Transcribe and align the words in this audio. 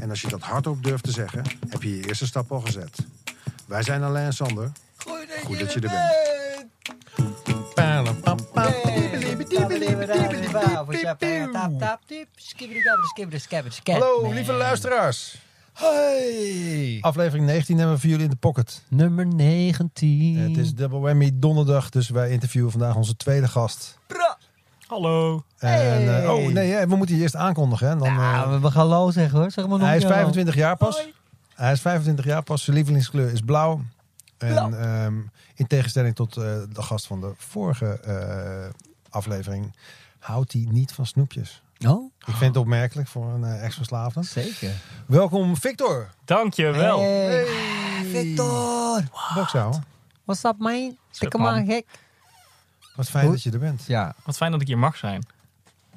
en 0.00 0.10
als 0.10 0.20
je 0.20 0.28
dat 0.28 0.40
hardop 0.40 0.82
durft 0.82 1.04
te 1.04 1.10
zeggen, 1.10 1.42
heb 1.68 1.82
je 1.82 1.96
je 1.96 2.08
eerste 2.08 2.26
stap 2.26 2.52
al 2.52 2.60
gezet. 2.60 2.98
Wij 3.66 3.82
zijn 3.82 4.02
Alain 4.02 4.26
en 4.26 4.32
Sander. 4.32 4.72
Goed 5.44 5.58
dat 5.58 5.72
je 5.72 5.80
er 5.80 5.88
bent. 5.88 6.30
Hallo, 14.00 14.32
lieve 14.32 14.52
luisteraars. 14.52 15.36
Hey. 15.72 16.98
Aflevering 17.00 17.46
19 17.46 17.76
hebben 17.76 17.94
we 17.94 18.00
voor 18.00 18.10
jullie 18.10 18.24
in 18.24 18.30
de 18.30 18.36
pocket. 18.36 18.82
Nummer 18.88 19.26
19. 19.26 20.36
Het 20.36 20.56
is 20.56 20.74
Double 20.74 20.98
Whammy 20.98 21.30
donderdag, 21.34 21.90
dus 21.90 22.08
wij 22.08 22.30
interviewen 22.30 22.70
vandaag 22.70 22.96
onze 22.96 23.16
tweede 23.16 23.48
gast. 23.48 23.98
Hallo. 24.90 25.44
En, 25.58 26.22
eh, 26.22 26.30
oh 26.34 26.52
nee, 26.52 26.70
hè, 26.72 26.86
we 26.86 26.96
moeten 26.96 27.16
je 27.16 27.22
eerst 27.22 27.36
aankondigen. 27.36 27.88
Hè? 27.88 27.96
Dan, 27.96 28.06
eh, 28.08 28.14
Ja, 28.14 28.60
we 28.60 28.70
gaan 28.70 28.88
hallo 28.88 29.10
zeggen 29.10 29.38
hoor. 29.38 29.50
Zeg 29.50 29.66
maar 29.66 29.78
nog 29.78 29.86
hij 29.86 29.96
is 29.96 30.02
een 30.02 30.08
keer 30.08 30.16
25 30.16 30.54
jaar 30.54 30.76
pas. 30.76 31.08
Hij 31.54 31.72
is 31.72 31.80
25 31.80 32.24
jaar 32.24 32.42
pas. 32.42 32.62
Zijn 32.64 32.76
lievelingskleur 32.76 33.32
is 33.32 33.40
blauw. 33.40 33.80
En 34.38 34.48
Blauw. 34.48 34.72
ehm, 34.72 35.14
in 35.54 35.66
tegenstelling 35.66 36.14
tot 36.14 36.36
eh, 36.36 36.42
de 36.72 36.82
gast 36.82 37.06
van 37.06 37.20
de 37.20 37.32
vorige 37.36 37.86
eh, 38.00 38.68
aflevering 39.10 39.74
houdt 40.18 40.52
hij 40.52 40.66
niet 40.70 40.92
van 40.92 41.06
snoepjes. 41.06 41.62
Oh, 41.86 42.12
Ik 42.18 42.34
vind 42.34 42.40
het 42.54 42.56
opmerkelijk 42.56 43.08
voor 43.08 43.26
een 43.28 43.44
eh, 43.44 43.64
ex-verslaafde. 43.64 44.22
zeker. 44.22 44.72
Welkom 45.06 45.56
Victor. 45.56 46.08
Dankjewel. 46.24 46.98
Hey. 47.00 47.46
Victor. 48.10 49.02
Boksouw. 49.34 49.72
What's 50.24 50.44
up 50.44 50.58
man? 50.58 50.96
Man? 51.30 51.46
aan 51.46 51.66
gek. 51.66 51.86
Wat 53.00 53.10
fijn 53.10 53.24
Goed. 53.24 53.32
dat 53.34 53.42
je 53.42 53.50
er 53.50 53.58
bent. 53.58 53.84
Ja. 53.86 54.14
Wat 54.24 54.36
fijn 54.36 54.50
dat 54.50 54.60
ik 54.60 54.66
hier 54.66 54.78
mag 54.78 54.96
zijn. 54.96 55.22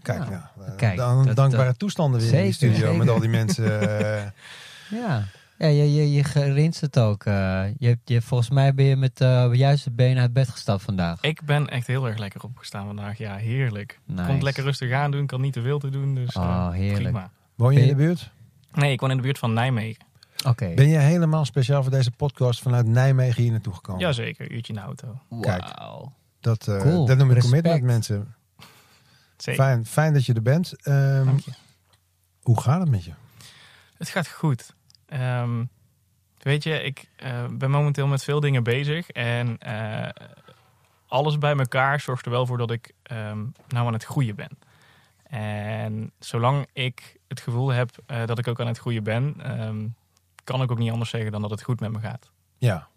Kijk, 0.01 0.23
Ja. 0.29 0.51
ja. 0.65 0.73
Kijk, 0.77 0.97
dan, 0.97 1.25
dat- 1.25 1.35
dankbare 1.35 1.65
dat- 1.65 1.79
toestanden 1.79 2.19
weer 2.21 2.33
in 2.33 2.43
die 2.43 2.51
Zeker, 2.53 2.75
studio 2.75 2.93
met 2.95 3.09
al 3.09 3.19
die 3.19 3.29
mensen. 3.29 3.81
eh, 3.99 4.23
Ja. 4.89 5.23
Ja, 5.57 5.67
je, 5.67 5.93
je, 5.93 6.11
je 6.11 6.23
gerinst 6.23 6.81
het 6.81 6.99
ook. 6.99 7.25
eh. 7.25 7.63
je, 7.77 7.87
hebt- 7.87 8.09
je, 8.09 8.21
volgens 8.21 8.49
mij 8.49 8.73
ben 8.73 8.85
je 8.85 8.95
met 8.95 9.21
eh 9.21 9.49
juiste 9.53 9.91
benen 9.91 10.21
uit 10.21 10.33
bed 10.33 10.49
gestapt 10.49 10.83
vandaag. 10.83 11.21
Ik 11.21 11.41
ben 11.41 11.67
echt 11.69 11.87
heel 11.87 12.07
erg 12.07 12.17
lekker 12.17 12.43
opgestaan 12.43 12.85
vandaag. 12.85 13.17
Ja, 13.17 13.35
heerlijk. 13.35 13.99
Nice. 14.05 14.23
Kon 14.23 14.33
het 14.33 14.43
lekker 14.43 14.63
rustig 14.63 14.91
aan 14.91 15.11
doen. 15.11 15.25
Kan 15.25 15.41
niet 15.41 15.53
te 15.53 15.61
veel 15.61 15.79
te 15.79 15.89
doen. 15.89 16.15
Dus 16.15 16.35
Oh, 16.35 16.71
heerlijk. 16.71 17.03
prima. 17.03 17.29
woon 17.55 17.73
je 17.73 17.81
in 17.81 17.87
de 17.87 17.95
buurt? 17.95 18.31
Nee, 18.73 18.91
ik 18.91 18.99
woon 18.99 19.09
in 19.11 19.17
de 19.17 19.23
buurt 19.23 19.39
van 19.39 19.53
Nijmegen. 19.53 20.03
Oké. 20.47 20.71
Ben 20.75 20.87
je 20.87 20.97
helemaal 20.97 21.45
speciaal 21.45 21.81
voor 21.81 21.91
deze 21.91 22.11
podcast 22.11 22.61
vanuit 22.61 22.87
Nijmegen 22.87 23.41
hier 23.43 23.51
naartoe 23.51 23.73
gekomen? 23.73 24.01
Jazeker, 24.01 24.51
uurtje 24.51 24.73
in 24.73 24.79
de 24.79 24.85
auto. 24.85 25.19
Kijk. 25.41 25.63
Dat, 26.43 26.67
eh 26.67 26.81
Cool. 26.81 27.05
dat 27.05 27.17
noem 27.17 27.29
ik 27.29 27.33
Respect. 27.35 27.63
commitment, 27.63 27.83
mensen. 27.83 28.35
Zeker. 29.37 29.63
Fijn, 29.63 29.85
fijn 29.85 30.13
dat 30.13 30.25
je 30.25 30.33
er 30.33 30.41
bent. 30.41 30.73
Ehm, 30.83 31.35
je. 31.35 31.51
hoe 32.41 32.61
gaat 32.61 32.79
het 32.79 32.89
met 32.89 33.03
je? 33.03 33.11
Het 33.97 34.09
gaat 34.09 34.27
goed. 34.27 34.73
Ehm, 35.05 35.63
weet 36.39 36.63
je, 36.63 36.83
ik 36.83 37.09
eh, 37.15 37.45
ben 37.51 37.71
momenteel 37.71 38.07
met 38.07 38.23
veel 38.23 38.39
dingen 38.39 38.63
bezig. 38.63 39.09
En 39.09 39.57
eh, 39.57 40.09
alles 41.07 41.37
bij 41.37 41.55
elkaar 41.55 41.99
zorgt 41.99 42.25
er 42.25 42.31
wel 42.31 42.45
voor 42.45 42.57
dat 42.57 42.71
ik 42.71 42.91
ehm, 43.03 43.39
nou 43.67 43.87
aan 43.87 43.93
het 43.93 44.03
groeien 44.05 44.35
ben. 44.35 44.57
En 45.23 46.11
zolang 46.19 46.67
ik 46.73 47.17
het 47.27 47.39
gevoel 47.39 47.69
heb 47.69 47.89
eh, 48.05 48.25
dat 48.25 48.39
ik 48.39 48.47
ook 48.47 48.59
aan 48.59 48.67
het 48.67 48.79
groeien 48.79 49.03
ben, 49.03 49.35
ehm, 49.37 49.87
kan 50.43 50.61
ik 50.61 50.71
ook 50.71 50.77
niet 50.77 50.91
anders 50.91 51.09
zeggen 51.09 51.31
dan 51.31 51.41
dat 51.41 51.49
het 51.49 51.63
goed 51.63 51.79
met 51.79 51.91
me 51.91 51.99
gaat. 51.99 52.31
Ja. 52.57 52.87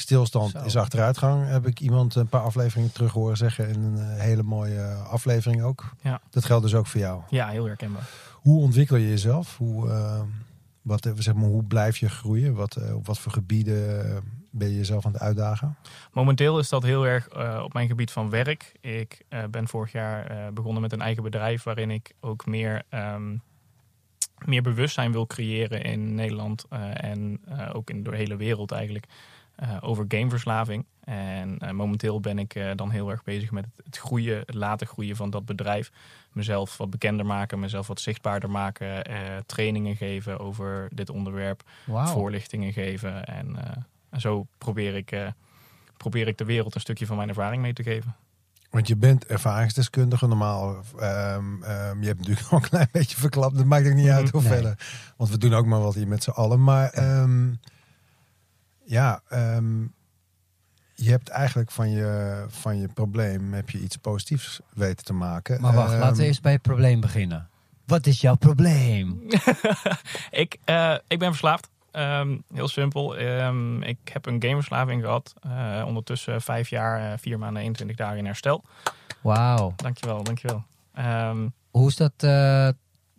Stilstand 0.00 0.50
Zo. 0.50 0.58
is 0.58 0.76
achteruitgang. 0.76 1.48
Heb 1.48 1.66
ik 1.66 1.80
iemand 1.80 2.14
een 2.14 2.28
paar 2.28 2.40
afleveringen 2.40 2.92
terug 2.92 3.12
horen 3.12 3.36
zeggen. 3.36 3.68
In 3.68 3.82
een 3.82 3.98
eh, 3.98 4.20
hele 4.20 4.42
mooie 4.42 4.92
aflevering 4.92 5.62
ook. 5.62 5.94
Ja. 6.02 6.20
Dat 6.30 6.44
geldt 6.44 6.62
dus 6.62 6.74
ook 6.74 6.86
voor 6.86 7.00
jou. 7.00 7.22
Ja, 7.28 7.48
heel 7.48 7.64
herkenbaar. 7.64 8.08
Hoe 8.32 8.62
ontwikkel 8.62 8.96
je 8.96 9.08
jezelf? 9.08 9.56
Hoe, 9.56 9.90
eh, 9.90 10.20
wat, 10.82 11.06
eh, 11.06 11.12
zeg 11.16 11.34
maar, 11.34 11.48
hoe 11.48 11.64
blijf 11.64 11.96
je 11.96 12.08
groeien? 12.08 12.54
Wat, 12.54 12.92
op 12.94 13.06
wat 13.06 13.18
voor 13.18 13.32
gebieden 13.32 14.04
ben 14.50 14.68
je 14.68 14.76
jezelf 14.76 15.06
aan 15.06 15.12
het 15.12 15.20
uitdagen? 15.20 15.76
Momenteel 16.12 16.58
is 16.58 16.68
dat 16.68 16.82
heel 16.82 17.06
erg 17.06 17.28
op 17.62 17.72
mijn 17.72 17.88
gebied 17.88 18.10
van 18.10 18.30
werk. 18.30 18.72
Ik 18.80 19.24
ben 19.50 19.68
vorig 19.68 19.92
jaar 19.92 20.52
begonnen 20.52 20.82
met 20.82 20.92
een 20.92 21.00
eigen 21.00 21.22
bedrijf 21.22 21.62
waarin 21.62 21.90
ik 21.90 22.12
ook 22.20 22.46
meer, 22.46 22.82
ehm, 22.88 23.36
meer 24.44 24.62
bewustzijn 24.62 25.12
wil 25.12 25.26
creëren 25.26 25.82
in 25.82 26.14
Nederland 26.14 26.64
en 26.92 27.40
ook 27.72 27.90
in 27.90 28.02
de 28.02 28.16
hele 28.16 28.36
wereld 28.36 28.72
eigenlijk 28.72 29.06
over 29.80 30.04
gameverslaving. 30.08 30.86
En 31.04 31.58
eh, 31.58 31.70
momenteel 31.70 32.20
ben 32.20 32.38
ik 32.38 32.54
eh, 32.54 32.70
dan 32.76 32.90
heel 32.90 33.10
erg 33.10 33.22
bezig 33.24 33.50
met 33.50 33.64
het, 33.84 33.98
groeien, 33.98 34.38
het 34.38 34.54
laten 34.54 34.86
groeien 34.86 35.16
van 35.16 35.30
dat 35.30 35.44
bedrijf. 35.44 35.90
Mezelf 36.32 36.76
wat 36.76 36.90
bekender 36.90 37.26
maken, 37.26 37.58
mezelf 37.60 37.86
wat 37.86 38.00
zichtbaarder 38.00 38.50
maken, 38.50 39.04
eh, 39.04 39.16
trainingen 39.46 39.96
geven 39.96 40.38
over 40.38 40.88
dit 40.94 41.10
onderwerp 41.10 41.62
voorlichtingen 42.06 42.72
geven. 42.72 43.24
En, 43.24 43.56
eh, 43.56 44.18
zo 44.20 44.46
probeer 44.58 44.94
ik, 44.96 45.10
eh, 45.12 45.26
probeer 45.96 46.28
ik 46.28 46.38
de 46.38 46.44
wereld 46.44 46.74
een 46.74 46.80
stukje 46.80 47.06
van 47.06 47.16
mijn 47.16 47.28
ervaring 47.28 47.62
mee 47.62 47.72
te 47.72 47.82
geven. 47.82 48.14
Want 48.70 48.88
je 48.88 48.96
bent 48.96 49.26
ervaringsdeskundige 49.26 50.26
normaal. 50.26 50.76
ehm, 50.98 51.62
ehm, 51.62 52.00
je 52.00 52.06
hebt 52.06 52.18
natuurlijk 52.18 52.46
al 52.50 52.56
een 52.58 52.68
klein 52.68 52.88
beetje 52.92 53.16
verklapt. 53.16 53.56
Dat 53.56 53.64
maakt 53.66 53.86
ook 53.86 53.94
niet 53.94 54.08
uit 54.08 54.32
Mhm. 54.32 54.42
Nee. 54.42 54.52
verder. 54.52 54.78
Want 55.16 55.30
we 55.30 55.38
doen 55.38 55.54
ook 55.54 55.66
maar 55.66 55.80
wat 55.80 55.94
hier 55.94 56.08
met 56.08 56.22
z'n 56.22 56.30
allen. 56.30 56.62
Maar 56.64 56.90
ehm, 56.90 57.52
ja, 58.88 59.20
ehm, 59.28 59.82
je 60.94 61.10
hebt 61.10 61.28
eigenlijk 61.28 61.70
van 61.70 61.90
je, 61.90 62.44
van 62.48 62.78
je 62.78 62.88
probleem 62.88 63.52
heb 63.52 63.70
je 63.70 63.80
iets 63.80 63.96
positiefs 63.96 64.60
weten 64.74 65.04
te 65.04 65.12
maken. 65.12 65.60
Maar 65.60 65.74
wacht, 65.74 65.90
Ehm, 65.92 66.00
laten 66.00 66.16
we 66.16 66.24
eerst 66.24 66.42
bij 66.42 66.52
het 66.52 66.62
probleem 66.62 67.00
beginnen. 67.00 67.48
Wat 67.86 68.06
is 68.06 68.20
jouw 68.20 68.34
probleem? 68.34 69.22
ik, 70.30 70.56
eh, 70.64 70.94
ik 71.06 71.18
ben 71.18 71.28
verslaafd. 71.28 71.68
Ehm, 71.90 72.36
heel 72.54 72.68
simpel. 72.68 73.16
Ehm, 73.16 73.82
ik 73.82 73.98
heb 74.12 74.26
een 74.26 74.42
gameverslaving 74.42 75.02
gehad. 75.02 75.34
Eh, 75.40 75.82
ondertussen 75.86 76.40
vijf 76.42 76.68
jaar, 76.68 77.12
eh, 77.12 77.18
vier 77.18 77.38
maanden, 77.38 77.62
21 77.62 77.96
dagen 77.96 78.18
in 78.18 78.24
herstel. 78.26 78.64
Wauw. 79.22 79.72
Dankjewel, 79.76 80.22
dankjewel. 80.22 80.64
Ehm, 80.94 81.48
Hoe 81.70 81.88
is 81.88 81.96
dat, 81.96 82.12
eh, 82.16 82.68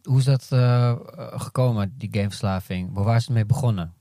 hoe 0.04 0.18
is 0.18 0.24
dat 0.26 0.48
eh, 0.50 0.96
gekomen, 1.32 1.94
die 1.98 2.10
gameverslaving? 2.12 2.90
Waar 2.94 3.16
is 3.16 3.24
het 3.26 3.34
mee 3.34 3.46
begonnen? 3.46 3.94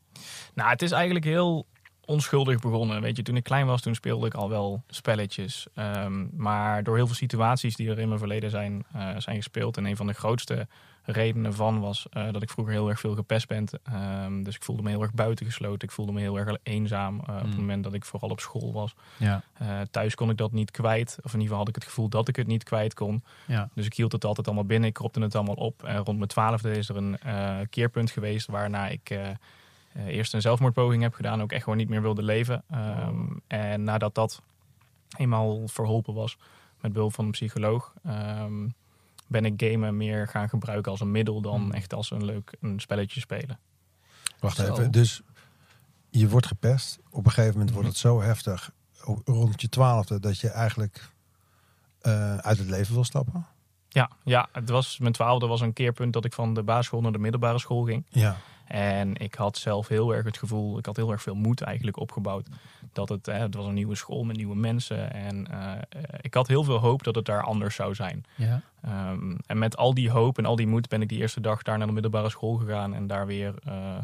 Nou, 0.58 0.70
het 0.70 0.82
is 0.82 0.90
eigenlijk 0.92 1.24
heel 1.24 1.66
onschuldig 2.04 2.60
begonnen. 2.60 3.00
Weet 3.00 3.16
je, 3.16 3.22
toen 3.22 3.36
ik 3.36 3.42
klein 3.44 3.66
was, 3.66 3.80
toen 3.80 3.94
speelde 3.94 4.26
ik 4.26 4.34
al 4.34 4.48
wel 4.48 4.82
spelletjes. 4.88 5.66
Ehm, 5.74 6.26
maar 6.36 6.82
door 6.82 6.96
heel 6.96 7.06
veel 7.06 7.14
situaties 7.14 7.76
die 7.76 7.90
er 7.90 7.98
in 7.98 8.06
mijn 8.08 8.18
verleden 8.18 8.50
zijn, 8.50 8.84
eh, 8.92 9.08
zijn 9.18 9.36
gespeeld. 9.36 9.76
En 9.76 9.84
een 9.84 9.96
van 9.96 10.06
de 10.06 10.12
grootste 10.12 10.66
redenen 11.02 11.54
van 11.54 11.80
was 11.80 12.06
eh, 12.10 12.32
dat 12.32 12.42
ik 12.42 12.50
vroeger 12.50 12.74
heel 12.74 12.88
erg 12.88 13.00
veel 13.00 13.14
gepest 13.14 13.48
ben. 13.48 13.64
Ehm, 13.82 14.42
dus 14.42 14.54
ik 14.54 14.62
voelde 14.62 14.82
me 14.82 14.88
heel 14.88 15.02
erg 15.02 15.12
buitengesloten. 15.12 15.88
Ik 15.88 15.94
voelde 15.94 16.12
me 16.12 16.20
heel 16.20 16.38
erg 16.38 16.56
eenzaam 16.62 17.20
eh, 17.26 17.34
op 17.34 17.40
het 17.42 17.50
Mm. 17.52 17.56
moment 17.60 17.84
dat 17.84 17.94
ik 17.94 18.04
vooral 18.04 18.30
op 18.30 18.40
school 18.40 18.72
was. 18.72 18.94
Ja. 19.16 19.42
Thuis 19.90 20.14
kon 20.14 20.30
ik 20.30 20.36
dat 20.36 20.52
niet 20.52 20.70
kwijt. 20.70 21.18
Of 21.22 21.32
in 21.34 21.40
ieder 21.40 21.40
geval 21.40 21.58
had 21.58 21.68
ik 21.68 21.74
het 21.74 21.84
gevoel 21.84 22.08
dat 22.08 22.28
ik 22.28 22.36
het 22.36 22.46
niet 22.46 22.64
kwijt 22.64 22.94
kon. 22.94 23.22
Ja. 23.46 23.68
Dus 23.74 23.86
ik 23.86 23.94
hield 23.94 24.12
het 24.12 24.24
altijd 24.24 24.46
allemaal 24.46 24.64
binnen. 24.64 24.88
Ik 24.88 24.94
kropte 24.94 25.20
het 25.20 25.34
allemaal 25.34 25.54
op. 25.54 25.82
En 25.82 25.96
rond 25.96 26.16
mijn 26.16 26.28
twaalfde 26.28 26.70
is 26.76 26.88
er 26.88 26.96
een 26.96 27.18
keerpunt 27.70 28.10
geweest 28.10 28.46
waarna 28.46 28.88
ik 28.88 29.18
eerst 30.06 30.34
een 30.34 30.40
zelfmoordpoging 30.40 31.02
heb 31.02 31.14
gedaan. 31.14 31.42
Ook 31.42 31.52
echt 31.52 31.62
gewoon 31.62 31.78
niet 31.78 31.88
meer 31.88 32.02
wilde 32.02 32.22
leven. 32.22 32.64
Ehm, 32.70 33.26
En 33.46 33.82
nadat 33.82 34.14
dat 34.14 34.42
eenmaal 35.16 35.68
verholpen 35.68 36.14
was 36.14 36.36
met 36.80 36.92
behulp 36.92 37.14
van 37.14 37.24
een 37.24 37.30
psycholoog, 37.30 37.92
ehm, 38.04 38.68
ben 39.26 39.44
ik 39.44 39.62
gamen 39.62 39.96
meer 39.96 40.28
gaan 40.28 40.48
gebruiken 40.48 40.90
als 40.90 41.00
een 41.00 41.10
middel 41.10 41.40
dan 41.40 41.60
Hmm. 41.60 41.70
echt 41.72 41.94
als 41.94 42.10
een 42.10 42.24
leuk 42.24 42.52
een 42.60 42.80
spelletje 42.80 43.20
spelen. 43.20 43.58
Wacht 44.40 44.56
Zo. 44.56 44.72
even. 44.72 44.90
Dus 44.90 45.22
je 46.10 46.28
wordt 46.28 46.46
gepest. 46.46 46.98
Op 47.10 47.24
een 47.24 47.30
gegeven 47.30 47.52
moment 47.58 47.72
wordt 47.72 47.88
het 47.88 47.96
zo 47.96 48.20
heftig. 48.20 48.70
Rond 49.24 49.60
je 49.60 49.68
twaalfde 49.68 50.20
dat 50.20 50.38
je 50.38 50.48
eigenlijk 50.48 51.10
eh, 52.00 52.36
uit 52.36 52.58
het 52.58 52.68
leven 52.68 52.94
wil 52.94 53.04
stappen. 53.04 53.46
Ja, 53.88 54.10
ja, 54.24 54.48
het 54.52 54.68
was 54.68 54.98
mijn 54.98 55.12
twaalfde 55.12 55.46
was 55.46 55.60
een 55.60 55.72
keerpunt 55.72 56.12
dat 56.12 56.24
ik 56.24 56.32
van 56.32 56.54
de 56.54 56.62
basisschool 56.62 57.00
naar 57.00 57.12
de 57.12 57.18
middelbare 57.18 57.58
school 57.58 57.84
ging. 57.84 58.06
Ja. 58.08 58.36
En 58.68 59.16
ik 59.16 59.34
had 59.34 59.56
zelf 59.56 59.88
heel 59.88 60.14
erg 60.14 60.24
het 60.24 60.38
gevoel, 60.38 60.78
ik 60.78 60.86
had 60.86 60.96
heel 60.96 61.10
erg 61.10 61.22
veel 61.22 61.34
moed 61.34 61.60
eigenlijk 61.60 61.96
opgebouwd. 61.96 62.48
Dat 62.92 63.08
het, 63.08 63.26
hè, 63.26 63.32
het 63.32 63.54
was 63.54 63.66
een 63.66 63.74
nieuwe 63.74 63.94
school 63.94 64.24
met 64.24 64.36
nieuwe 64.36 64.56
mensen. 64.56 65.12
En 65.12 65.46
eh, 65.50 66.02
ik 66.20 66.34
had 66.34 66.46
heel 66.46 66.64
veel 66.64 66.78
hoop 66.78 67.02
dat 67.02 67.14
het 67.14 67.24
daar 67.24 67.42
anders 67.42 67.74
zou 67.74 67.94
zijn. 67.94 68.24
Ja. 68.34 68.62
Ehm, 68.82 69.36
en 69.46 69.58
met 69.58 69.76
al 69.76 69.94
die 69.94 70.10
hoop 70.10 70.38
en 70.38 70.44
al 70.44 70.56
die 70.56 70.66
moed 70.66 70.88
ben 70.88 71.02
ik 71.02 71.08
die 71.08 71.18
eerste 71.18 71.40
dag 71.40 71.62
daar 71.62 71.78
naar 71.78 71.86
de 71.86 71.92
middelbare 71.92 72.30
school 72.30 72.56
gegaan. 72.56 72.94
En 72.94 73.06
daar 73.06 73.26
weer 73.26 73.54
eh, 73.64 73.98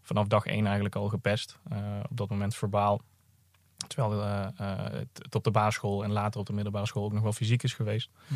vanaf 0.00 0.26
dag 0.26 0.46
één 0.46 0.64
eigenlijk 0.64 0.94
al 0.94 1.08
gepest. 1.08 1.58
Eh, 1.70 1.78
op 2.10 2.16
dat 2.16 2.28
moment 2.28 2.54
verbaal. 2.54 3.00
Terwijl 3.86 4.22
het, 4.56 5.18
het 5.22 5.34
op 5.34 5.44
de 5.44 5.50
basisschool 5.50 6.04
en 6.04 6.12
later 6.12 6.40
op 6.40 6.46
de 6.46 6.52
middelbare 6.52 6.86
school 6.86 7.04
ook 7.04 7.12
nog 7.12 7.22
wel 7.22 7.32
fysiek 7.32 7.62
is 7.62 7.74
geweest. 7.74 8.10
Hm. 8.28 8.34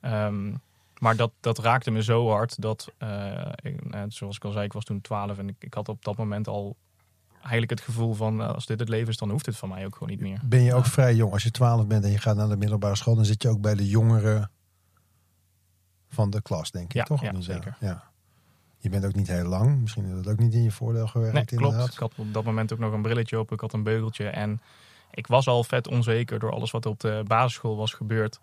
Ehm, 0.00 0.52
maar 1.00 1.16
dat, 1.16 1.32
dat 1.40 1.58
raakte 1.58 1.90
me 1.90 2.02
zo 2.02 2.28
hard 2.28 2.60
dat, 2.62 2.92
eh, 2.98 3.52
ik, 3.62 3.80
eh, 3.90 4.02
zoals 4.08 4.36
ik 4.36 4.44
al 4.44 4.52
zei, 4.52 4.64
ik 4.64 4.72
was 4.72 4.84
toen 4.84 5.00
12 5.00 5.38
en 5.38 5.48
ik, 5.48 5.56
ik 5.58 5.74
had 5.74 5.88
op 5.88 6.04
dat 6.04 6.16
moment 6.16 6.48
al 6.48 6.76
eigenlijk 7.40 7.70
het 7.70 7.80
gevoel 7.80 8.14
van 8.14 8.40
eh, 8.42 8.48
als 8.54 8.66
dit 8.66 8.80
het 8.80 8.88
leven 8.88 9.08
is, 9.08 9.16
dan 9.16 9.30
hoeft 9.30 9.46
het 9.46 9.56
van 9.56 9.68
mij 9.68 9.84
ook 9.84 9.92
gewoon 9.92 10.08
niet 10.08 10.20
meer. 10.20 10.40
Ben 10.44 10.62
je 10.62 10.74
ook 10.74 10.86
vrij 10.86 11.14
jong? 11.14 11.32
Als 11.32 11.42
je 11.42 11.50
12 11.50 11.86
bent 11.86 12.04
en 12.04 12.10
je 12.10 12.18
gaat 12.18 12.36
naar 12.36 12.48
de 12.48 12.56
middelbare 12.56 12.96
school, 12.96 13.14
dan 13.14 13.24
zit 13.24 13.42
je 13.42 13.48
ook 13.48 13.60
bij 13.60 13.74
de 13.74 13.88
jongeren 13.88 14.50
van 16.08 16.30
de 16.30 16.42
klas, 16.42 16.70
denk 16.70 16.84
ik, 16.84 16.92
Ja, 16.92 17.02
toch? 17.04 17.20
ja, 17.22 17.32
zo? 17.34 17.40
zeker. 17.40 17.76
Ja. 17.80 18.08
Je 18.78 18.88
bent 18.88 19.04
ook 19.04 19.14
niet 19.14 19.28
heel 19.28 19.44
lang. 19.44 19.80
Misschien 19.80 20.04
is 20.04 20.14
dat 20.14 20.28
ook 20.32 20.38
niet 20.38 20.54
in 20.54 20.62
je 20.62 20.70
voordeel 20.70 21.06
gewerkt, 21.06 21.34
Nee, 21.34 21.44
klopt. 21.44 21.62
inderdaad. 21.62 21.92
Ik 21.92 21.98
had 21.98 22.12
op 22.16 22.32
dat 22.32 22.44
moment 22.44 22.72
ook 22.72 22.78
nog 22.78 22.92
een 22.92 23.02
brilletje 23.02 23.38
op, 23.38 23.52
ik 23.52 23.60
had 23.60 23.72
een 23.72 23.82
beugeltje 23.82 24.28
en 24.28 24.60
ik 25.10 25.26
was 25.26 25.46
al 25.48 25.64
vet 25.64 25.88
onzeker 25.88 26.38
door 26.38 26.52
alles 26.52 26.70
wat 26.70 26.86
op 26.86 27.00
de 27.00 27.22
basisschool 27.26 27.76
was 27.76 27.92
gebeurd. 27.92 28.40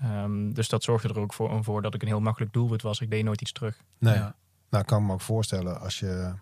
Ehm, 0.00 0.52
dus 0.52 0.68
dat 0.68 0.82
zorgde 0.82 1.08
er 1.08 1.18
ook 1.18 1.32
voor, 1.34 1.64
voor 1.64 1.82
dat 1.82 1.94
ik 1.94 2.02
een 2.02 2.08
heel 2.08 2.20
makkelijk 2.20 2.52
doelwit 2.52 2.82
was. 2.82 3.00
Ik 3.00 3.10
deed 3.10 3.24
nooit 3.24 3.40
iets 3.40 3.52
terug. 3.52 3.80
Nee. 3.98 4.14
Ja. 4.14 4.34
Nou, 4.70 4.82
ik 4.82 4.88
kan 4.88 5.06
me 5.06 5.12
ook 5.12 5.20
voorstellen 5.20 5.80
als 5.80 5.98
je 5.98 6.32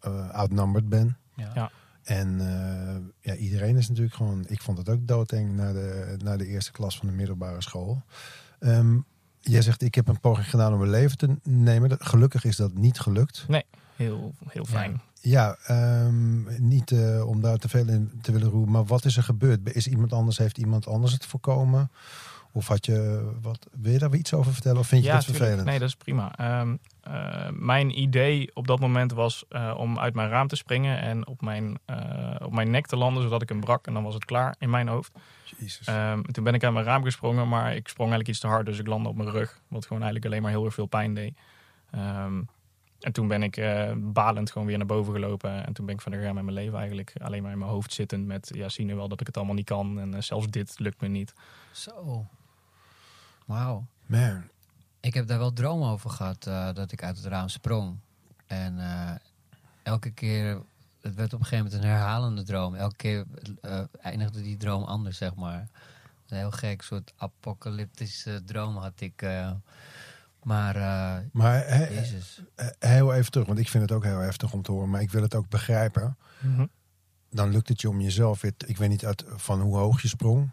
eh, 0.00 0.30
outnumbered 0.30 0.88
bent. 0.88 1.12
Ja. 1.34 1.50
Ja. 1.54 1.70
En 2.02 2.40
eh, 2.40 2.96
ja, 3.20 3.34
iedereen 3.40 3.76
is 3.76 3.88
natuurlijk 3.88 4.16
gewoon... 4.16 4.44
Ik 4.48 4.62
vond 4.62 4.78
het 4.78 4.88
ook 4.88 5.06
doodeng 5.06 5.52
naar 5.56 5.72
de, 5.72 6.16
naar 6.22 6.38
de 6.38 6.46
eerste 6.46 6.72
klas 6.72 6.98
van 6.98 7.06
de 7.08 7.14
middelbare 7.14 7.62
school. 7.62 8.02
Ehm, 8.58 8.98
jij 9.40 9.62
zegt, 9.62 9.82
ik 9.82 9.94
heb 9.94 10.08
een 10.08 10.20
poging 10.20 10.50
gedaan 10.50 10.72
om 10.72 10.78
mijn 10.78 10.90
leven 10.90 11.16
te 11.18 11.36
nemen. 11.42 11.88
Dat- 11.88 12.06
Gelukkig 12.06 12.44
is 12.44 12.56
dat 12.56 12.74
niet 12.74 13.00
gelukt. 13.00 13.44
Heel, 13.96 14.34
heel 14.48 14.64
fijn. 14.64 15.00
Ja, 15.20 15.56
ehm, 15.66 16.66
niet 16.68 16.90
eh, 16.90 17.26
om 17.28 17.40
daar 17.40 17.56
te 17.56 17.68
veel 17.68 17.88
in 17.88 18.18
te 18.22 18.32
willen 18.32 18.48
roepen. 18.48 18.72
Maar 18.72 18.84
wat 18.84 19.04
is 19.04 19.16
er 19.16 19.22
gebeurd? 19.22 19.74
Is 19.74 19.86
iemand 19.86 20.12
anders, 20.12 20.38
heeft 20.38 20.58
iemand 20.58 20.86
anders 20.86 21.12
het 21.12 21.26
voorkomen? 21.26 21.90
Of 22.56 22.68
had 22.68 22.86
je 22.86 23.30
wat... 23.40 23.66
Wil 23.72 23.92
je 23.92 23.98
daar 23.98 24.10
weer 24.10 24.20
iets 24.20 24.34
over 24.34 24.52
vertellen? 24.52 24.78
Of 24.78 24.86
vind 24.86 25.04
je 25.04 25.10
dat 25.10 25.20
tuurlijk. 25.20 25.38
vervelend? 25.38 25.68
Nee, 25.68 25.78
dat 25.78 25.88
is 25.88 25.94
prima. 25.94 26.36
Ehm, 26.36 26.76
eh, 27.00 27.48
mijn 27.50 28.00
idee 28.00 28.50
op 28.54 28.66
dat 28.66 28.80
moment 28.80 29.12
was 29.12 29.44
eh, 29.48 29.74
om 29.76 29.98
uit 29.98 30.14
mijn 30.14 30.28
raam 30.28 30.48
te 30.48 30.56
springen 30.56 31.00
en 31.00 31.26
op 31.26 31.40
mijn, 31.40 31.78
eh, 31.84 32.34
op 32.38 32.52
mijn 32.52 32.70
nek 32.70 32.86
te 32.86 32.96
landen, 32.96 33.22
zodat 33.22 33.42
ik 33.42 33.48
hem 33.48 33.60
brak. 33.60 33.86
En 33.86 33.94
dan 33.94 34.02
was 34.02 34.14
het 34.14 34.24
klaar 34.24 34.54
in 34.58 34.70
mijn 34.70 34.88
hoofd. 34.88 35.12
Jezus. 35.58 35.86
Ehm, 35.86 36.22
toen 36.22 36.44
ben 36.44 36.54
ik 36.54 36.64
uit 36.64 36.72
mijn 36.72 36.84
raam 36.84 37.04
gesprongen, 37.04 37.48
maar 37.48 37.76
ik 37.76 37.88
sprong 37.88 38.10
eigenlijk 38.10 38.28
iets 38.28 38.40
te 38.40 38.46
hard, 38.46 38.66
dus 38.66 38.78
ik 38.78 38.86
landde 38.86 39.08
op 39.08 39.16
mijn 39.16 39.30
rug. 39.30 39.60
Wat 39.68 39.86
gewoon 39.86 40.02
eigenlijk 40.02 40.32
alleen 40.32 40.42
maar 40.42 40.50
heel 40.50 40.64
erg 40.64 40.74
veel 40.74 40.86
pijn 40.86 41.14
deed. 41.14 41.38
Ehm, 41.90 42.40
en 43.04 43.12
toen 43.12 43.28
ben 43.28 43.42
ik 43.42 43.56
eh, 43.56 43.92
balend 43.96 44.50
gewoon 44.50 44.66
weer 44.66 44.76
naar 44.76 44.86
boven 44.86 45.12
gelopen. 45.12 45.66
En 45.66 45.72
toen 45.72 45.86
ben 45.86 45.94
ik 45.94 46.00
verder 46.00 46.20
gegaan 46.20 46.34
met 46.34 46.44
mijn 46.44 46.56
leven 46.56 46.78
eigenlijk 46.78 47.12
alleen 47.22 47.42
maar 47.42 47.52
in 47.52 47.58
mijn 47.58 47.70
hoofd 47.70 47.92
zittend 47.92 48.26
met, 48.26 48.50
ja, 48.54 48.68
zie 48.68 48.84
nu 48.84 48.94
wel 48.94 49.08
dat 49.08 49.20
ik 49.20 49.26
het 49.26 49.36
allemaal 49.36 49.54
niet 49.54 49.66
kan. 49.66 50.00
En 50.00 50.22
zelfs 50.22 50.46
dit 50.48 50.78
lukt 50.78 51.00
me 51.00 51.08
niet. 51.08 51.34
Zo. 51.72 52.26
Wauw. 53.44 53.86
Man. 54.06 54.42
Ik 55.00 55.14
heb 55.14 55.26
daar 55.26 55.38
wel 55.38 55.52
dromen 55.52 55.88
over 55.88 56.10
gehad, 56.10 56.46
eh, 56.46 56.72
dat 56.72 56.92
ik 56.92 57.02
uit 57.02 57.16
het 57.16 57.26
raam 57.26 57.48
sprong. 57.48 57.98
En 58.46 58.78
eh, 58.78 59.10
elke 59.82 60.10
keer, 60.10 60.62
het 61.00 61.14
werd 61.14 61.32
op 61.32 61.40
een 61.40 61.46
gegeven 61.46 61.64
moment 61.64 61.82
een 61.82 61.88
herhalende 61.90 62.42
droom. 62.42 62.74
Elke 62.74 62.96
keer 62.96 63.24
eh, 63.62 63.80
eindigde 64.00 64.42
die 64.42 64.56
droom 64.56 64.82
anders, 64.82 65.16
zeg 65.16 65.34
maar. 65.34 65.68
Een 66.28 66.36
heel 66.36 66.50
gek 66.50 66.82
soort 66.82 67.12
apocalyptische 67.16 68.42
droom 68.44 68.76
had 68.76 69.00
ik. 69.00 69.22
eh. 69.22 69.50
maar, 70.42 70.76
eh, 70.76 71.24
Maar 71.32 71.66
he- 71.66 71.84
jezus. 71.94 72.42
he- 72.54 72.88
heel 72.88 73.14
even 73.14 73.30
terug, 73.30 73.46
want 73.46 73.58
ik 73.58 73.68
vind 73.68 73.82
het 73.82 73.92
ook 73.92 74.04
heel 74.04 74.18
heftig 74.18 74.52
om 74.52 74.62
te 74.62 74.72
horen. 74.72 74.90
Maar 74.90 75.00
ik 75.00 75.10
wil 75.10 75.22
het 75.22 75.34
ook 75.34 75.48
begrijpen. 75.48 76.16
Dan 77.30 77.50
lukt 77.50 77.68
het 77.68 77.80
je 77.80 77.88
om 77.88 78.00
jezelf 78.00 78.40
weer... 78.40 78.52
Ik 78.66 78.76
weet 78.76 78.88
niet 78.88 79.04
uit, 79.06 79.24
van 79.28 79.60
hoe 79.60 79.76
hoog 79.76 80.02
je 80.02 80.08
sprong. 80.08 80.50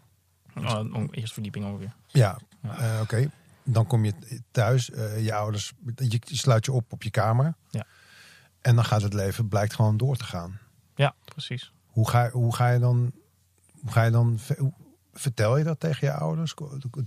Oh, 0.56 0.94
om- 0.94 1.08
eerste 1.10 1.32
verdieping 1.34 1.64
ongeveer. 1.64 1.92
Ja, 2.06 2.38
Ja. 2.62 2.76
eh, 2.78 3.00
oké. 3.02 3.30
Dan 3.64 3.86
kom 3.86 4.04
je 4.04 4.40
thuis, 4.50 4.90
eh, 4.90 5.24
je 5.24 5.34
ouders, 5.34 5.72
je 5.96 6.18
sluit 6.24 6.64
je 6.64 6.72
op 6.72 6.92
op 6.92 7.02
je 7.02 7.10
kamer. 7.10 7.54
Ja. 7.70 7.84
En 8.60 8.74
dan 8.74 8.84
gaat 8.84 9.02
het 9.02 9.12
leven, 9.14 9.48
blijkt 9.48 9.74
gewoon 9.74 9.96
door 9.96 10.16
te 10.16 10.24
gaan. 10.24 10.58
Ja, 10.94 11.14
precies. 11.24 11.72
Hoe 11.86 12.08
ga, 12.08 12.30
hoe 12.30 12.54
ga 12.54 12.68
je 12.70 12.78
dan, 12.78 13.12
hoe 13.80 13.90
ga 13.92 14.02
je 14.02 14.10
dan, 14.10 14.38
hoe- 14.58 14.72
vertel 15.14 15.56
je 15.56 15.64
dat 15.64 15.80
tegen 15.80 16.06
je 16.06 16.14
ouders? 16.14 16.54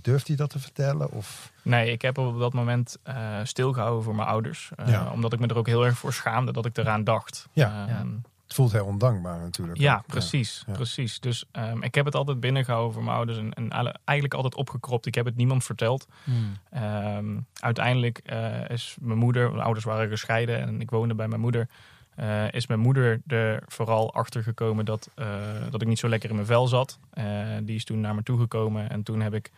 Durft 0.02 0.26
hij 0.26 0.36
dat 0.36 0.50
te 0.50 0.58
vertellen? 0.58 1.10
Of, 1.10 1.52
Nee, 1.62 1.90
ik 1.92 2.02
heb 2.02 2.18
op 2.18 2.38
dat 2.38 2.52
moment 2.52 2.96
eh, 3.02 3.38
stilgehouden 3.42 4.02
voor 4.04 4.14
mijn 4.14 4.28
ouders. 4.28 4.70
Eh, 4.76 4.88
Ja. 4.88 5.10
Omdat 5.10 5.32
ik 5.32 5.40
me 5.40 5.46
er 5.46 5.56
ook 5.56 5.66
heel 5.66 5.84
erg 5.86 5.98
voor 5.98 6.12
schaamde 6.12 6.52
dat 6.52 6.66
ik 6.66 6.76
eraan 6.78 7.04
dacht. 7.04 7.48
Ja. 7.52 7.88
Ehm, 7.88 8.08
het 8.46 8.54
voelt 8.54 8.72
heel 8.72 8.84
ondankbaar 8.84 9.38
natuurlijk. 9.40 9.78
Ja, 9.78 9.96
ook. 9.96 10.06
precies. 10.06 10.64
Ja. 10.66 10.72
precies. 10.72 11.20
Dus 11.20 11.44
ehm, 11.52 11.82
ik 11.82 11.94
heb 11.94 12.04
het 12.04 12.14
altijd 12.14 12.40
binnengehouden 12.40 12.92
voor 12.92 13.02
mijn 13.04 13.16
ouders 13.16 13.38
en, 13.38 13.52
en 13.54 13.70
eigenlijk 14.04 14.34
altijd 14.34 14.54
opgekropt. 14.54 15.06
Ik 15.06 15.14
heb 15.14 15.24
het 15.24 15.36
niemand 15.36 15.64
verteld. 15.64 16.06
Hmm. 16.24 16.56
Ehm, 16.70 17.38
uiteindelijk 17.60 18.18
eh, 18.18 18.68
is 18.68 18.96
mijn 19.00 19.18
moeder, 19.18 19.50
mijn 19.50 19.62
ouders 19.62 19.84
waren 19.84 20.08
gescheiden 20.08 20.60
en 20.60 20.80
ik 20.80 20.90
woonde 20.90 21.14
bij 21.14 21.28
mijn 21.28 21.40
moeder. 21.40 21.68
eh, 22.14 22.52
is 22.52 22.66
mijn 22.66 22.80
moeder 22.80 23.20
er 23.26 23.62
vooral 23.66 24.14
achter 24.14 24.42
gekomen 24.42 24.84
dat, 24.84 25.10
eh, 25.14 25.26
dat 25.70 25.82
ik 25.82 25.88
niet 25.88 25.98
zo 25.98 26.08
lekker 26.08 26.28
in 26.28 26.34
mijn 26.34 26.46
vel 26.46 26.66
zat. 26.66 26.98
Eh, 27.10 27.24
die 27.62 27.76
is 27.76 27.84
toen 27.84 28.00
naar 28.00 28.14
me 28.14 28.22
toegekomen 28.22 28.90
en 28.90 29.02
toen 29.02 29.20
heb 29.20 29.34
ik 29.34 29.50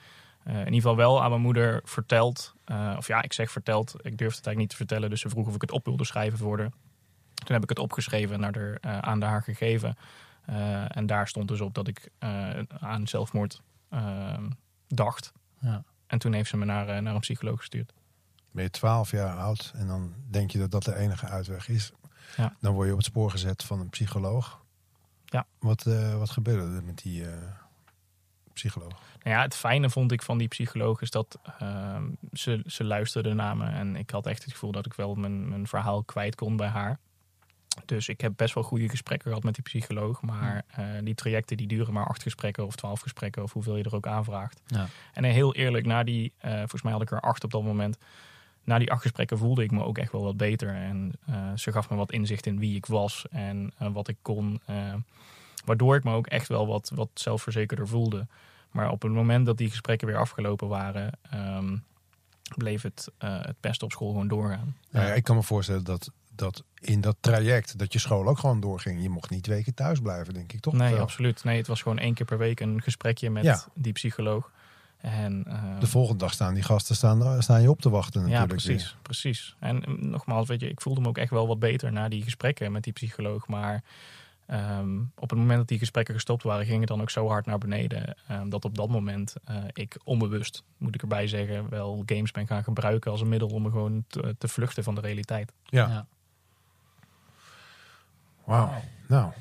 eh, 0.42 0.52
in 0.54 0.58
ieder 0.58 0.74
geval 0.74 0.96
wel 0.96 1.22
aan 1.22 1.30
mijn 1.30 1.42
moeder 1.42 1.80
verteld. 1.84 2.54
eh, 2.64 2.94
of 2.96 3.06
ja, 3.06 3.22
ik 3.22 3.32
zeg 3.32 3.50
verteld. 3.50 3.90
Ik 3.94 4.18
durfde 4.18 4.24
het 4.24 4.46
eigenlijk 4.46 4.58
niet 4.58 4.68
te 4.70 4.76
vertellen, 4.76 5.10
dus 5.10 5.20
ze 5.20 5.28
vroeg 5.28 5.46
of 5.46 5.54
ik 5.54 5.60
het 5.60 5.70
op 5.72 5.84
wilde 5.84 6.04
schrijven 6.04 6.38
voor 6.38 6.58
haar. 6.58 6.70
Toen 7.44 7.54
heb 7.54 7.62
ik 7.62 7.68
het 7.68 7.78
opgeschreven 7.78 8.34
en 8.34 8.40
naar 8.40 8.52
de, 8.52 8.78
eh, 8.80 8.98
aan 8.98 9.22
haar 9.22 9.42
gegeven. 9.42 9.96
Eh, 10.44 10.96
en 10.96 11.06
daar 11.06 11.28
stond 11.28 11.48
dus 11.48 11.60
op 11.60 11.74
dat 11.74 11.88
ik 11.88 12.08
eh, 12.18 12.58
aan 12.80 13.06
zelfmoord 13.06 13.62
eh, 13.88 14.44
dacht. 14.88 15.32
Ja. 15.60 15.84
En 16.06 16.18
toen 16.18 16.32
heeft 16.32 16.50
ze 16.50 16.56
me 16.56 16.64
naar, 16.64 17.02
naar 17.02 17.14
een 17.14 17.20
psycholoog 17.20 17.58
gestuurd. 17.58 17.92
Ben 18.50 18.64
je 18.64 18.70
twaalf 18.70 19.10
jaar 19.10 19.36
oud 19.36 19.72
en 19.74 19.86
dan 19.86 20.14
denk 20.30 20.50
je 20.50 20.58
dat 20.58 20.70
dat 20.70 20.82
de 20.82 20.96
enige 20.96 21.26
uitweg 21.26 21.68
is. 21.68 21.92
Ja. 22.36 22.56
Dan 22.60 22.74
word 22.74 22.86
je 22.86 22.92
op 22.92 22.98
het 22.98 23.06
spoor 23.06 23.30
gezet 23.30 23.64
van 23.64 23.80
een 23.80 23.88
psycholoog. 23.88 24.60
Ja. 25.24 25.46
Wat, 25.58 25.86
eh, 25.86 26.18
wat 26.18 26.30
gebeurde 26.30 26.76
er 26.76 26.84
met 26.84 26.98
die 27.02 27.26
eh, 27.26 27.32
psycholoog? 28.52 29.00
Nou 29.22 29.36
ja, 29.36 29.42
het 29.42 29.54
fijne 29.54 29.90
vond 29.90 30.12
ik 30.12 30.22
van 30.22 30.38
die 30.38 30.48
psycholoog 30.48 31.00
is 31.00 31.10
dat 31.10 31.38
ehm, 31.58 32.10
ze, 32.32 32.62
ze 32.66 32.84
luisterde 32.84 33.34
naar 33.34 33.56
me. 33.56 33.66
En 33.66 33.96
ik 33.96 34.10
had 34.10 34.26
echt 34.26 34.42
het 34.42 34.52
gevoel 34.52 34.72
dat 34.72 34.86
ik 34.86 34.94
wel 34.94 35.14
mijn, 35.14 35.48
mijn 35.48 35.66
verhaal 35.66 36.02
kwijt 36.02 36.34
kon 36.34 36.56
bij 36.56 36.68
haar. 36.68 36.98
Dus 37.84 38.08
ik 38.08 38.20
heb 38.20 38.32
best 38.36 38.54
wel 38.54 38.62
goede 38.62 38.88
gesprekken 38.88 39.28
gehad 39.28 39.44
met 39.44 39.54
die 39.54 39.62
psycholoog. 39.62 40.22
Maar 40.22 40.64
eh, 40.68 40.84
die 41.02 41.14
trajecten 41.14 41.56
die 41.56 41.66
duren 41.66 41.92
maar 41.92 42.06
acht 42.06 42.22
gesprekken 42.22 42.66
of 42.66 42.76
twaalf 42.76 43.00
gesprekken. 43.00 43.42
Of 43.42 43.52
hoeveel 43.52 43.76
je 43.76 43.84
er 43.84 43.94
ook 43.94 44.06
aanvraagt. 44.06 44.60
Ja. 44.66 44.86
En 45.12 45.24
eh, 45.24 45.32
heel 45.32 45.54
eerlijk, 45.54 45.86
na 45.86 46.02
die, 46.04 46.32
eh, 46.38 46.52
volgens 46.58 46.82
mij 46.82 46.92
had 46.92 47.02
ik 47.02 47.10
er 47.10 47.20
acht 47.20 47.44
op 47.44 47.50
dat 47.50 47.62
moment. 47.62 47.98
Na 48.64 48.78
die 48.78 48.90
acht 48.92 49.02
gesprekken 49.02 49.38
voelde 49.38 49.62
ik 49.62 49.70
me 49.70 49.84
ook 49.84 49.98
echt 49.98 50.12
wel 50.12 50.22
wat 50.22 50.36
beter. 50.36 50.74
En 50.74 51.12
eh, 51.26 51.52
ze 51.54 51.72
gaf 51.72 51.90
me 51.90 51.96
wat 51.96 52.12
inzicht 52.12 52.46
in 52.46 52.58
wie 52.58 52.76
ik 52.76 52.86
was 52.86 53.26
en 53.30 53.72
wat 53.92 54.08
ik 54.08 54.16
kon. 54.22 54.60
eh, 54.66 54.94
waardoor 55.64 55.96
ik 55.96 56.04
me 56.04 56.12
ook 56.14 56.26
echt 56.26 56.48
wel 56.48 56.66
wat, 56.66 56.90
wat 56.94 57.08
zelfverzekerder 57.14 57.88
voelde. 57.88 58.26
Maar 58.70 58.90
op 58.90 59.02
het 59.02 59.12
moment 59.12 59.46
dat 59.46 59.56
die 59.56 59.68
gesprekken 59.70 60.06
weer 60.06 60.16
afgelopen 60.16 60.68
waren, 60.68 61.12
ehm, 61.30 61.76
bleef 62.56 62.82
het, 62.82 63.08
eh 63.18 63.40
het 63.42 63.60
pesten 63.60 63.86
op 63.86 63.92
school 63.92 64.08
gewoon 64.10 64.28
doorgaan. 64.28 64.76
Ja, 64.90 65.12
ik 65.12 65.24
kan 65.24 65.36
me 65.36 65.42
voorstellen 65.42 65.84
dat, 65.84 66.10
dat 66.38 66.62
in 66.80 67.00
dat 67.00 67.16
traject 67.20 67.78
dat 67.78 67.92
je 67.92 67.98
school 67.98 68.28
ook 68.28 68.38
gewoon 68.38 68.60
doorging. 68.60 69.02
Je 69.02 69.08
mocht 69.08 69.30
niet 69.30 69.46
weken 69.46 69.74
thuis 69.74 70.00
blijven, 70.00 70.34
denk 70.34 70.52
ik 70.52 70.60
toch? 70.60 70.74
nee, 70.74 70.92
Wel. 70.92 71.00
absoluut. 71.02 71.44
Nee, 71.44 71.56
het 71.56 71.66
was 71.66 71.82
gewoon 71.82 71.98
één 71.98 72.14
keer 72.14 72.26
per 72.26 72.38
week 72.38 72.60
een 72.60 72.82
gesprekje 72.82 73.30
met 73.30 73.44
Ja. 73.44 73.64
die 73.74 73.92
psycholoog. 73.92 74.50
En, 74.98 75.44
ehm, 75.46 75.80
De 75.80 75.86
volgende 75.86 76.18
dag 76.18 76.32
staan 76.32 76.54
die 76.54 76.62
gasten 76.62 76.96
staan, 76.96 77.42
staan 77.42 77.62
je 77.62 77.70
op 77.70 77.80
te 77.80 77.90
wachten 77.90 78.20
Ja, 78.20 78.26
natuurlijk. 78.26 78.62
precies, 78.62 78.96
precies. 79.02 79.56
En 79.58 79.84
eh, 79.84 79.92
nogmaals, 79.94 80.48
weet 80.48 80.60
je, 80.60 80.68
ik 80.70 80.80
voelde 80.80 81.00
me 81.00 81.08
ook 81.08 81.18
echt 81.18 81.30
wel 81.30 81.46
wat 81.46 81.58
beter 81.58 81.92
na 81.92 82.08
die 82.08 82.22
gesprekken 82.22 82.72
met 82.72 82.82
die 82.82 82.92
psycholoog. 82.92 83.46
Maar 83.46 83.82
ehm, 84.46 84.98
op 85.18 85.30
het 85.30 85.38
moment 85.38 85.58
dat 85.58 85.68
die 85.68 85.78
gesprekken 85.78 86.14
gestopt 86.14 86.42
waren, 86.42 86.66
ging 86.66 86.78
het 86.78 86.88
dan 86.88 87.00
ook 87.00 87.10
zo 87.10 87.28
hard 87.28 87.46
naar 87.46 87.58
beneden. 87.58 88.14
ehm, 88.28 88.48
dat 88.48 88.64
op 88.64 88.74
dat 88.76 88.88
moment 88.88 89.34
eh, 89.44 89.56
ik 89.72 89.96
onbewust, 90.04 90.62
moet 90.78 90.94
ik 90.94 91.02
erbij 91.02 91.26
zeggen, 91.26 91.68
wel 91.68 92.02
games 92.06 92.30
ben 92.30 92.46
gaan 92.46 92.64
gebruiken 92.64 93.10
als 93.10 93.20
een 93.20 93.28
middel 93.28 93.48
om 93.48 93.62
me 93.62 93.70
gewoon 93.70 94.04
te, 94.08 94.34
te 94.38 94.48
vluchten 94.48 94.84
van 94.84 94.94
de 94.94 95.00
realiteit. 95.00 95.52
Ja. 95.64 95.88
Ja. 95.88 96.06
Wauw. 98.48 98.70
Nou, 99.08 99.32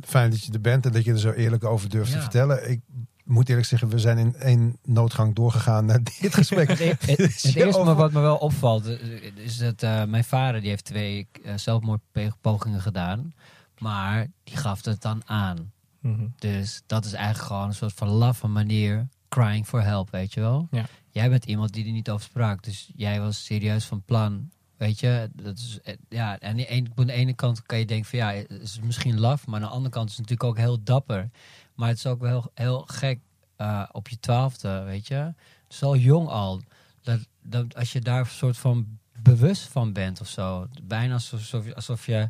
fijn 0.00 0.30
dat 0.30 0.44
je 0.44 0.52
er 0.52 0.60
bent 0.60 0.86
en 0.86 0.92
dat 0.92 1.04
je 1.04 1.12
er 1.12 1.18
zo 1.18 1.30
eerlijk 1.30 1.64
over 1.64 1.88
durft 1.88 2.12
te 2.12 2.20
vertellen. 2.20 2.70
Ik, 2.70 2.80
moet 3.24 3.48
eerlijk 3.48 3.66
zeggen, 3.66 3.88
we 3.88 3.98
zijn 3.98 4.18
in 4.18 4.34
één 4.36 4.78
noodgang 4.84 5.34
doorgegaan 5.34 5.84
naar 5.86 6.02
dit 6.02 6.34
gesprek. 6.40 6.68
Het, 6.68 6.80
e- 6.80 6.88
het- 6.88 7.06
Dus 7.16 7.42
het 7.42 7.54
eerste 7.54 7.80
over- 7.80 7.94
wat 7.94 8.12
me 8.12 8.20
wel 8.20 8.36
opvalt, 8.36 8.86
eh, 8.86 9.22
is 9.36 9.56
dat 9.58 9.82
eh, 9.82 10.04
mijn 10.04 10.24
vader 10.24 10.60
die 10.60 10.70
heeft 10.70 10.84
twee 10.84 11.28
eh, 11.44 11.52
zelfmoordpogingen 11.56 12.80
gedaan. 12.80 13.32
Maar 13.78 14.26
die 14.44 14.56
gaf 14.56 14.84
het 14.84 15.02
dan 15.02 15.22
aan. 15.28 15.72
Mhm. 16.00 16.26
Dus 16.36 16.82
dat 16.86 17.04
is 17.04 17.12
eigenlijk 17.12 17.46
gewoon 17.46 17.68
een 17.68 17.74
soort 17.74 17.92
van 17.94 18.08
laffe 18.08 18.46
manier. 18.46 19.08
Crying 19.28 19.66
for 19.66 19.82
help, 19.82 20.10
weet 20.10 20.34
je 20.34 20.40
wel? 20.40 20.68
Ja. 20.70 20.84
Jij 21.10 21.28
bent 21.28 21.44
iemand 21.44 21.72
die 21.72 21.86
er 21.86 21.92
niet 21.92 22.10
over 22.10 22.24
sprak. 22.26 22.62
Dus 22.62 22.90
jij 22.94 23.20
was 23.20 23.44
serieus 23.44 23.84
van 23.84 24.02
plan. 24.04 24.50
Weet 24.76 25.00
je, 25.00 25.30
dat 25.34 25.58
is, 25.58 25.78
eh, 25.82 25.94
ja, 26.08 26.38
en 26.38 26.50
aan 26.96 27.06
de 27.06 27.12
ene 27.12 27.34
kant 27.34 27.62
kan 27.62 27.78
je 27.78 27.86
denken 27.86 28.08
van 28.08 28.18
ja, 28.18 28.32
het 28.32 28.62
is 28.62 28.80
misschien 28.80 29.20
laf. 29.20 29.46
Maar 29.46 29.60
aan 29.60 29.66
de 29.66 29.72
andere 29.72 29.94
kant 29.94 30.10
is 30.10 30.16
het 30.16 30.28
natuurlijk 30.28 30.50
ook 30.50 30.64
heel 30.64 30.82
dapper. 30.82 31.30
Maar 31.74 31.88
het 31.88 31.98
is 31.98 32.06
ook 32.06 32.20
wel 32.20 32.30
heel, 32.30 32.50
heel 32.54 32.84
gek 32.86 33.20
eh, 33.56 33.82
op 33.92 34.08
je 34.08 34.20
twaalfde, 34.20 34.82
weet 34.82 35.06
je. 35.06 35.14
Het 35.14 35.34
is 35.68 35.82
al 35.82 35.96
jong 35.96 36.28
al. 36.28 36.62
Dat, 37.02 37.20
dat 37.42 37.74
als 37.74 37.92
je 37.92 38.00
daar 38.00 38.20
een 38.20 38.26
soort 38.26 38.56
van 38.56 38.98
bewust 39.22 39.68
van 39.68 39.92
bent 39.92 40.20
of 40.20 40.28
zo. 40.28 40.66
Bijna 40.82 41.12
alsof, 41.12 41.72
alsof 41.72 42.06
je 42.06 42.28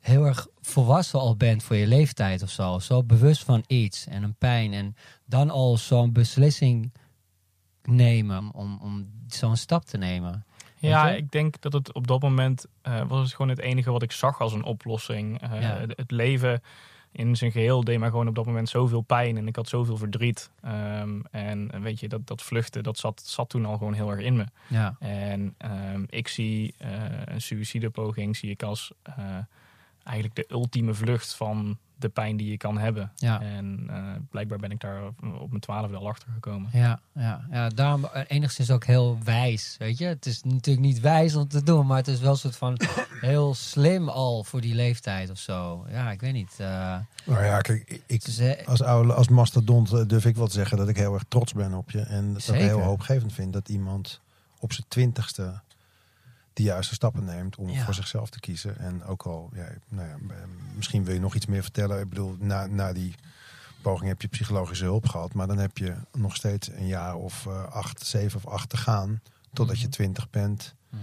heel 0.00 0.24
erg 0.24 0.46
volwassen 0.60 1.18
al 1.18 1.36
bent 1.36 1.62
voor 1.62 1.76
je 1.76 1.86
leeftijd 1.86 2.42
of 2.42 2.50
zo. 2.50 2.78
Zo 2.78 3.04
bewust 3.04 3.44
van 3.44 3.64
iets 3.66 4.06
en 4.06 4.22
een 4.22 4.34
pijn. 4.34 4.72
En 4.72 4.96
dan 5.24 5.50
al 5.50 5.76
zo'n 5.76 6.12
beslissing 6.12 6.92
nemen 7.82 8.54
om, 8.54 8.78
om 8.82 9.10
zo'n 9.28 9.56
stap 9.56 9.84
te 9.84 9.96
nemen. 9.96 10.46
Ja, 10.78 11.10
ik 11.10 11.30
denk 11.30 11.60
dat 11.60 11.72
het 11.72 11.92
op 11.92 12.06
dat 12.06 12.22
moment 12.22 12.66
eh, 12.82 13.02
was 13.08 13.20
het 13.20 13.30
gewoon 13.34 13.48
het 13.48 13.58
enige 13.58 13.90
wat 13.90 14.02
ik 14.02 14.12
zag 14.12 14.40
als 14.40 14.52
een 14.52 14.64
oplossing. 14.64 15.40
Eh, 15.40 15.60
Ja. 15.60 15.84
het, 15.96 16.10
leven 16.10 16.62
in 17.12 17.36
zijn 17.36 17.52
geheel 17.52 17.84
deed 17.84 17.98
mij 17.98 18.08
gewoon 18.08 18.28
op 18.28 18.34
dat 18.34 18.46
moment 18.46 18.68
zoveel 18.68 19.00
pijn 19.00 19.36
en 19.36 19.46
ik 19.46 19.56
had 19.56 19.68
zoveel 19.68 19.96
verdriet. 19.96 20.50
Ehm, 20.62 21.20
en 21.30 21.82
weet 21.82 22.00
je, 22.00 22.08
dat, 22.08 22.26
dat 22.26 22.42
vluchten, 22.42 22.82
dat 22.82 22.98
zat, 22.98 23.22
zat 23.24 23.48
toen 23.48 23.64
al 23.64 23.76
gewoon 23.78 23.92
heel 23.92 24.10
erg 24.10 24.20
in 24.20 24.36
me. 24.36 24.44
Ja, 24.66 24.96
En 24.98 25.54
ehm, 25.58 26.04
ik 26.06 26.28
zie 26.28 26.74
eh, 26.78 26.90
een 27.24 27.40
suïcidepoging 27.40 28.36
zie 28.36 28.50
ik 28.50 28.62
als 28.62 28.92
eigenlijk 30.02 30.34
de 30.34 30.54
ultieme 30.54 30.94
vlucht 30.94 31.34
van 31.34 31.78
de 31.98 32.08
pijn 32.08 32.36
die 32.36 32.50
je 32.50 32.56
kan 32.56 32.78
hebben. 32.78 33.12
ja. 33.16 33.40
En 33.40 33.84
eh, 33.88 34.02
blijkbaar 34.30 34.58
ben 34.58 34.70
ik 34.70 34.80
daar 34.80 35.06
op, 35.06 35.48
mijn 35.48 35.60
twaalfde 35.60 35.96
al 35.96 36.08
achter 36.08 36.28
gekomen. 36.32 36.70
Ja, 36.72 37.00
ja, 37.14 37.46
ja, 37.50 37.68
daarom 37.68 38.04
eh, 38.04 38.22
enigszins 38.28 38.70
ook 38.70 38.84
heel 38.84 39.18
wijs, 39.24 39.76
weet 39.78 39.98
je. 39.98 40.04
Het 40.06 40.26
is 40.26 40.42
natuurlijk 40.42 40.86
niet 40.86 41.00
wijs 41.00 41.34
om 41.34 41.48
te 41.48 41.62
doen, 41.62 41.86
maar 41.86 41.96
het 41.96 42.08
is 42.08 42.20
wel 42.20 42.30
een 42.30 42.36
soort 42.36 42.56
van 42.56 42.78
heel 43.20 43.54
slim 43.54 44.08
al 44.08 44.44
voor 44.44 44.60
die 44.60 44.74
leeftijd 44.74 45.30
of 45.30 45.38
zo. 45.38 45.86
Ja, 45.90 46.10
ik 46.10 46.20
weet 46.20 46.32
niet. 46.32 46.54
eh, 46.58 46.96
Nou 47.24 47.44
ja, 47.44 47.60
kijk, 47.60 47.82
ik- 47.86 48.02
ik, 48.06 48.22
eh, 48.24 48.66
als, 48.68 48.82
oude, 48.82 49.12
als 49.14 49.28
mastodont 49.28 50.08
durf 50.08 50.24
ik 50.24 50.36
wel 50.36 50.46
te 50.46 50.52
zeggen 50.52 50.76
dat 50.76 50.88
ik 50.88 50.96
heel 50.96 51.14
erg 51.14 51.24
trots 51.28 51.52
ben 51.52 51.74
op 51.74 51.90
je. 51.90 52.00
En 52.00 52.32
dat 52.32 52.48
ik 52.48 52.54
heel 52.60 52.80
hoopgevend 52.82 53.32
vind 53.32 53.52
dat 53.52 53.68
iemand 53.68 54.20
op 54.58 54.72
zijn 54.72 54.86
twintigste 54.88 55.60
de 56.58 56.64
juiste 56.64 56.94
stappen 56.94 57.24
neemt 57.24 57.56
om 57.56 57.68
Ja. 57.70 57.84
voor 57.84 57.94
zichzelf 57.94 58.30
te 58.30 58.40
kiezen. 58.40 58.78
En 58.78 59.04
ook 59.04 59.22
al, 59.22 59.50
ja, 59.54 59.68
nou 59.88 60.08
ja, 60.08 60.16
misschien 60.76 61.04
wil 61.04 61.14
je 61.14 61.20
nog 61.20 61.34
iets 61.34 61.46
meer 61.46 61.62
vertellen. 61.62 62.00
Ik 62.00 62.08
bedoel, 62.08 62.36
na, 62.38 62.66
na 62.66 62.92
die 62.92 63.14
poging 63.82 64.08
heb 64.08 64.22
je 64.22 64.28
psychologische 64.28 64.84
hulp 64.84 65.06
gehad. 65.08 65.34
Maar 65.34 65.46
dan 65.46 65.58
heb 65.58 65.78
je 65.78 65.94
nog 66.12 66.36
steeds 66.36 66.68
een 66.70 66.86
jaar 66.86 67.14
of 67.14 67.46
eh, 67.46 67.64
acht, 67.64 68.06
zeven 68.06 68.38
of 68.44 68.46
acht 68.52 68.68
te 68.68 68.76
gaan. 68.76 69.20
Totdat 69.52 69.76
je 69.78 69.82
Mhm. 69.86 69.92
twintig 69.92 70.30
bent. 70.30 70.74
mhm. 70.90 71.00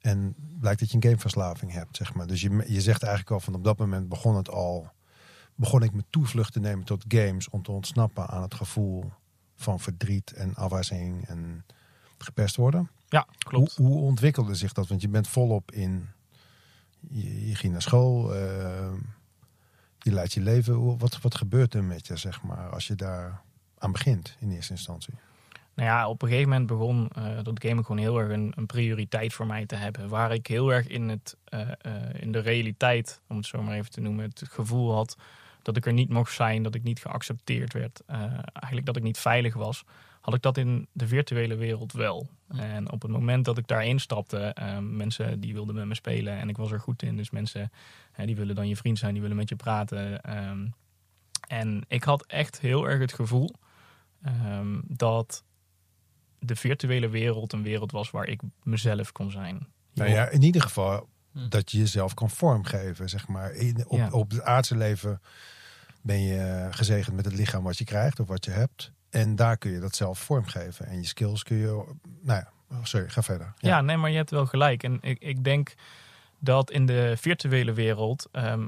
En 0.00 0.34
blijkt 0.60 0.80
dat 0.80 0.90
je 0.90 0.96
een 0.96 1.02
gameverslaving 1.02 1.72
hebt, 1.72 1.96
zeg 1.96 2.14
maar. 2.14 2.26
Dus 2.26 2.40
je, 2.40 2.64
je 2.66 2.80
zegt 2.80 3.02
eigenlijk 3.02 3.32
al 3.32 3.40
van 3.40 3.54
op 3.54 3.64
dat 3.64 3.78
moment 3.78 4.08
begon 4.08 4.36
het 4.36 4.48
al... 4.50 4.90
begon 5.54 5.82
ik 5.82 5.92
me 5.92 6.04
toevlucht 6.10 6.52
te 6.52 6.60
nemen 6.60 6.84
tot 6.84 7.04
games... 7.08 7.48
om 7.48 7.62
te 7.62 7.70
ontsnappen 7.70 8.26
aan 8.26 8.42
het 8.42 8.54
gevoel 8.54 9.10
van 9.56 9.80
verdriet 9.80 10.32
en 10.32 10.54
afwijzing 10.54 11.26
en 11.28 11.64
gepest 12.18 12.56
worden. 12.56 12.90
Ja, 13.10 13.26
klopt. 13.38 13.76
Hoe, 13.76 13.86
hoe 13.86 14.00
ontwikkelde 14.02 14.54
zich 14.54 14.72
dat? 14.72 14.88
Want 14.88 15.00
je 15.00 15.08
bent 15.08 15.28
volop 15.28 15.72
in... 15.72 16.08
Je, 17.10 17.48
je 17.48 17.54
ging 17.54 17.72
naar 17.72 17.82
school, 17.82 18.34
eh, 18.34 18.92
je 19.98 20.12
leidt 20.12 20.32
je 20.32 20.40
leven. 20.40 20.74
Hoe- 20.74 20.98
Wat, 20.98 21.20
wat 21.20 21.34
gebeurt 21.34 21.74
er 21.74 21.84
met 21.84 22.06
je, 22.06 22.16
zeg 22.16 22.42
maar, 22.42 22.68
als 22.70 22.86
je 22.86 22.94
daar 22.94 23.40
aan 23.78 23.92
begint 23.92 24.36
in 24.40 24.50
eerste 24.50 24.72
instantie? 24.72 25.14
Nou 25.74 25.88
ja, 25.88 26.08
op 26.08 26.22
een 26.22 26.28
gegeven 26.28 26.48
moment 26.50 26.66
begon 26.68 27.08
eh, 27.14 27.42
dat 27.42 27.62
gaming 27.64 27.86
gewoon 27.86 28.00
heel 28.00 28.18
erg 28.20 28.32
een, 28.32 28.52
een 28.56 28.66
prioriteit 28.66 29.32
voor 29.32 29.46
mij 29.46 29.66
te 29.66 29.74
hebben. 29.74 30.08
Waar 30.08 30.32
ik 30.32 30.46
heel 30.46 30.72
erg 30.72 30.86
in, 30.86 31.08
het, 31.08 31.36
eh, 31.44 31.60
eh, 31.60 31.72
in 32.22 32.32
de 32.32 32.38
realiteit, 32.38 33.20
om 33.28 33.36
het 33.36 33.46
zo 33.46 33.62
maar 33.62 33.74
even 33.76 33.90
te 33.90 34.00
noemen, 34.00 34.24
het 34.24 34.42
gevoel 34.48 34.94
had 34.94 35.16
dat 35.62 35.76
ik 35.76 35.86
er 35.86 35.92
niet 35.92 36.08
mocht 36.08 36.34
zijn, 36.34 36.62
dat 36.62 36.74
ik 36.74 36.82
niet 36.82 37.00
geaccepteerd 37.00 37.72
werd. 37.72 38.00
eigenlijk 38.52 38.86
dat 38.86 38.96
ik 38.96 39.02
niet 39.02 39.18
veilig 39.18 39.54
was. 39.54 39.84
Had 40.20 40.34
ik 40.34 40.42
dat 40.42 40.56
in 40.56 40.86
de 40.92 41.06
virtuele 41.08 41.54
wereld 41.56 41.92
wel. 41.92 42.28
En 42.48 42.90
op 42.92 43.02
het 43.02 43.10
moment 43.10 43.44
dat 43.44 43.58
ik 43.58 43.66
daarin 43.66 43.98
stapte, 44.00 44.38
eh, 44.38 44.78
mensen 44.78 45.40
die 45.40 45.52
wilden 45.52 45.74
met 45.74 45.84
me 45.86 45.94
spelen 45.94 46.38
en 46.38 46.48
ik 46.48 46.56
was 46.56 46.70
er 46.70 46.80
goed 46.80 47.02
in. 47.02 47.16
Dus 47.16 47.30
mensen 47.30 47.70
die 48.24 48.36
willen 48.36 48.54
dan 48.54 48.68
je 48.68 48.76
vriend 48.76 48.98
zijn, 48.98 49.12
die 49.12 49.22
willen 49.22 49.36
met 49.36 49.48
je 49.48 49.56
praten. 49.56 50.20
ehm. 50.22 50.66
en 51.48 51.84
ik 51.88 52.04
had 52.04 52.26
echt 52.26 52.60
heel 52.60 52.88
erg 52.88 53.00
het 53.00 53.12
gevoel 53.12 53.50
ehm, 54.22 54.80
dat 54.86 55.44
de 56.38 56.56
virtuele 56.56 57.08
wereld 57.08 57.52
een 57.52 57.62
wereld 57.62 57.92
was 57.92 58.10
waar 58.10 58.26
ik 58.26 58.40
mezelf 58.62 59.12
kon 59.12 59.30
zijn. 59.30 59.66
Nou 59.94 60.10
ja, 60.10 60.28
in 60.28 60.42
ieder 60.42 60.62
geval 60.62 61.08
Hm. 61.32 61.48
dat 61.48 61.70
je 61.70 61.78
jezelf 61.78 62.14
kan 62.14 62.30
vormgeven, 62.30 63.08
zeg 63.08 63.28
maar. 63.28 63.52
In, 63.52 63.84
op, 63.88 63.98
Ja. 63.98 64.10
op 64.10 64.30
het 64.30 64.42
aardse 64.42 64.76
leven 64.76 65.20
ben 66.02 66.20
je 66.22 66.68
gezegend 66.70 67.16
met 67.16 67.24
het 67.24 67.34
lichaam 67.34 67.62
wat 67.62 67.78
je 67.78 67.84
krijgt 67.84 68.20
of 68.20 68.26
wat 68.26 68.44
je 68.44 68.50
hebt. 68.50 68.92
En 69.10 69.36
daar 69.36 69.56
kun 69.56 69.70
je 69.70 69.80
dat 69.80 69.94
zelf 69.94 70.18
vormgeven. 70.18 70.86
En 70.86 70.96
je 70.96 71.06
skills 71.06 71.42
kun 71.42 71.56
je... 71.56 71.84
Nou 72.20 72.38
ja, 72.38 72.50
oh, 72.70 72.84
sorry, 72.84 73.08
ga 73.08 73.22
verder. 73.22 73.52
Ja, 73.58 73.80
nee, 73.80 73.96
maar 73.96 74.10
je 74.10 74.16
hebt 74.16 74.30
wel 74.30 74.46
gelijk. 74.46 74.82
En 74.82 74.98
ik, 75.00 75.18
ik 75.18 75.44
denk 75.44 75.74
dat 76.38 76.70
in 76.70 76.86
de 76.86 77.14
virtuele 77.16 77.72
wereld 77.72 78.28
ehm, 78.32 78.66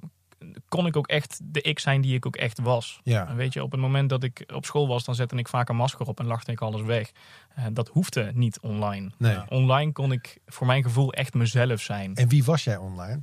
kon 0.68 0.86
ik 0.86 0.96
ook 0.96 1.06
echt 1.06 1.40
de 1.42 1.60
ik 1.60 1.78
zijn 1.78 2.00
die 2.00 2.14
ik 2.14 2.26
ook 2.26 2.36
echt 2.36 2.60
was. 2.60 3.00
Ja. 3.04 3.34
Weet 3.34 3.52
je, 3.52 3.62
op 3.62 3.70
het 3.70 3.80
moment 3.80 4.08
dat 4.08 4.22
ik 4.22 4.44
op 4.54 4.64
school 4.64 4.88
was, 4.88 5.04
dan 5.04 5.14
zette 5.14 5.36
ik 5.36 5.48
vaak 5.48 5.68
een 5.68 5.76
masker 5.76 6.06
op 6.06 6.18
en 6.18 6.26
lachte 6.26 6.52
ik 6.52 6.60
alles 6.60 6.82
weg. 6.82 7.12
Eh, 7.54 7.64
dat 7.72 7.88
hoefde 7.88 8.30
niet 8.34 8.60
online. 8.60 9.10
Nee. 9.18 9.34
Eh, 9.34 9.42
online 9.48 9.92
kon 9.92 10.12
ik 10.12 10.38
voor 10.46 10.66
mijn 10.66 10.82
gevoel 10.82 11.12
echt 11.12 11.34
mezelf 11.34 11.80
zijn. 11.80 12.14
En 12.14 12.28
wie 12.28 12.44
was 12.44 12.64
jij 12.64 12.76
online? 12.76 13.22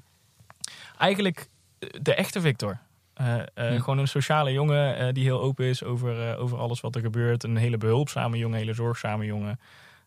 Eigenlijk 0.97 1.49
eh, 1.79 1.89
de 2.01 2.13
echte 2.13 2.41
Victor. 2.41 2.79
Eh, 3.19 3.35
eh, 3.39 3.43
Hm. 3.75 3.79
Gewoon 3.79 3.97
een 3.97 4.07
sociale 4.07 4.51
jongen 4.51 4.97
eh, 4.97 5.13
die 5.13 5.23
heel 5.23 5.41
open 5.41 5.65
is 5.65 5.83
over, 5.83 6.29
eh, 6.29 6.39
over 6.41 6.57
alles 6.57 6.81
wat 6.81 6.95
er 6.95 7.01
gebeurt. 7.01 7.43
Een 7.43 7.57
hele 7.57 7.77
behulpzame 7.77 8.37
jongen, 8.37 8.53
een 8.53 8.59
hele 8.63 8.73
zorgzame 8.73 9.25
jongen. 9.25 9.59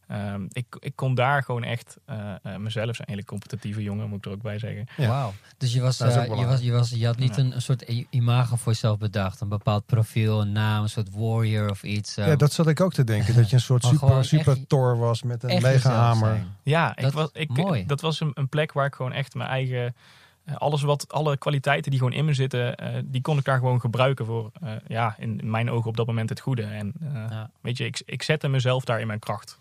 Ehm, 0.09 0.42
ik, 0.49 0.64
ik 0.78 0.92
kon 0.97 1.14
daar 1.14 1.42
gewoon 1.42 1.64
echt 1.64 1.97
eh, 2.07 2.16
eh, 2.42 2.57
mezelf 2.57 2.97
zijn. 2.97 3.09
Een 3.09 3.14
hele 3.14 3.25
competitieve 3.25 3.83
jongen, 3.83 4.09
moet 4.09 4.19
ik 4.19 4.25
er 4.25 4.31
ook 4.31 4.42
bij 4.42 4.59
zeggen. 4.59 4.87
Ja. 4.97 5.09
Wauw. 5.09 5.33
Dus 5.59 5.73
je, 5.73 5.81
was, 5.81 5.99
je, 5.99 6.04
was, 6.37 6.61
je, 6.61 6.73
was, 6.73 6.90
je 6.90 7.07
had 7.07 7.16
niet 7.19 7.37
Ja. 7.37 7.42
een, 7.42 7.54
een 7.54 7.62
soort 7.62 7.83
imago 8.11 8.57
voor 8.57 8.73
jezelf 8.73 8.99
bedacht. 8.99 9.40
Een 9.40 9.49
bepaald 9.49 9.87
profiel, 9.87 10.40
een 10.40 10.52
naam, 10.52 10.83
een 10.83 10.88
soort 10.88 11.09
warrior 11.14 11.71
of 11.71 11.83
iets. 11.83 12.14
ja, 12.14 12.37
dat 12.37 12.52
zat 12.52 12.66
ik 12.66 12.81
ook 12.81 12.92
te 12.92 13.04
denken. 13.04 13.35
Dat 13.35 13.49
je 13.50 13.57
een 13.57 13.62
soort 13.62 13.85
super, 13.85 14.25
super 14.25 14.52
echt- 14.57 14.69
Thor 14.69 14.99
was 14.99 15.23
met 15.23 15.42
een 15.42 15.62
mega 15.62 15.90
hamer. 15.92 16.28
zijn. 16.28 16.57
Ja, 16.62 16.97
ik 16.97 17.02
Dat- 17.02 17.12
was, 17.12 17.28
ik, 17.33 17.49
mooi. 17.57 17.87
dat 17.87 18.00
was 18.00 18.21
een, 18.21 18.31
een 18.35 18.49
plek 18.49 18.73
waar 18.73 18.87
ik 18.87 18.95
gewoon 18.95 19.12
echt 19.12 19.35
mijn 19.35 19.49
eigen... 19.49 19.95
eh, 20.44 20.56
alles 20.56 20.82
wat, 20.82 21.12
alle 21.12 21.37
kwaliteiten 21.37 21.90
die 21.90 22.00
gewoon 22.00 22.14
in 22.14 22.25
me 22.25 22.34
zitten, 22.34 22.76
eh, 22.76 23.02
die 23.04 23.20
kon 23.20 23.38
ik 23.38 23.44
daar 23.44 23.58
gewoon 23.58 23.80
gebruiken 23.80 24.26
voor, 24.26 24.50
eh, 24.61 24.72
ja, 24.87 25.14
in 25.18 25.40
mijn 25.44 25.70
ogen 25.70 25.88
op 25.88 25.96
dat 25.96 26.06
moment 26.06 26.28
het 26.28 26.40
goede. 26.40 26.62
En 26.62 26.92
eh, 27.00 27.12
Ja. 27.12 27.50
weet 27.61 27.76
je, 27.76 27.84
ik, 27.84 28.02
ik 28.04 28.22
zette 28.22 28.49
mezelf 28.49 28.84
daar 28.84 29.00
in 29.00 29.06
mijn 29.06 29.18
kracht. 29.18 29.61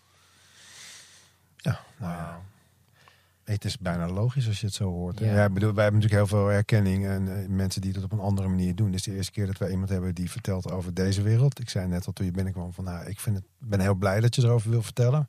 Ja, 1.56 1.80
nou 1.96 2.12
ja. 2.12 2.40
Het 3.44 3.64
is 3.64 3.78
bijna 3.78 4.08
logisch 4.08 4.46
als 4.46 4.60
je 4.60 4.66
het 4.66 4.74
zo 4.74 4.90
hoort. 4.90 5.18
Ja. 5.18 5.26
Ja. 5.34 5.44
ik 5.44 5.52
bedoel, 5.54 5.74
wij 5.74 5.82
hebben 5.82 6.00
natuurlijk 6.02 6.30
heel 6.30 6.38
veel 6.38 6.48
herkenning 6.48 7.06
en 7.06 7.56
mensen 7.56 7.80
die 7.80 7.92
dat 7.92 8.02
op 8.04 8.12
een 8.12 8.18
andere 8.20 8.48
manier 8.48 8.74
doen. 8.74 8.86
Dit 8.86 8.94
is 8.94 9.02
de 9.02 9.14
eerste 9.14 9.32
keer 9.32 9.46
dat 9.46 9.58
wij 9.58 9.70
iemand 9.70 9.88
hebben 9.88 10.14
die 10.14 10.30
vertelt 10.30 10.70
over 10.70 10.94
deze 10.94 11.22
wereld. 11.22 11.60
Ik 11.60 11.68
zei 11.68 11.86
net 11.88 12.06
al 12.06 12.12
toen 12.12 12.26
je 12.26 12.32
binnenkwam 12.32 12.72
van, 12.72 12.84
nou, 12.84 13.06
ik 13.06 13.20
vind 13.20 13.36
het, 13.36 13.44
ben 13.58 13.80
heel 13.80 13.94
blij 13.94 14.20
dat 14.20 14.34
je 14.34 14.42
erover 14.42 14.70
wil 14.70 14.82
vertellen. 14.82 15.28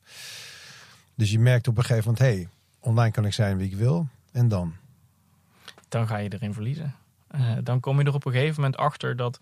Dus 1.15 1.31
je 1.31 1.39
merkt 1.39 1.67
op 1.67 1.77
een 1.77 1.83
gegeven 1.83 2.12
moment, 2.12 2.27
hé, 2.27 2.36
hey, 2.36 2.48
online 2.79 3.12
kan 3.12 3.25
ik 3.25 3.33
zijn 3.33 3.57
wie 3.57 3.67
ik 3.69 3.75
wil. 3.75 4.07
En 4.31 4.48
dan? 4.48 4.74
Dan 5.93 6.07
ga 6.07 6.17
je 6.17 6.33
erin 6.33 6.53
verliezen. 6.53 6.95
Eh, 7.27 7.51
dan 7.63 7.79
kom 7.79 8.00
je 8.00 8.05
er 8.05 8.13
op 8.13 8.25
een 8.25 8.31
gegeven 8.31 8.55
moment 8.55 8.77
achter 8.77 9.15
dat 9.15 9.39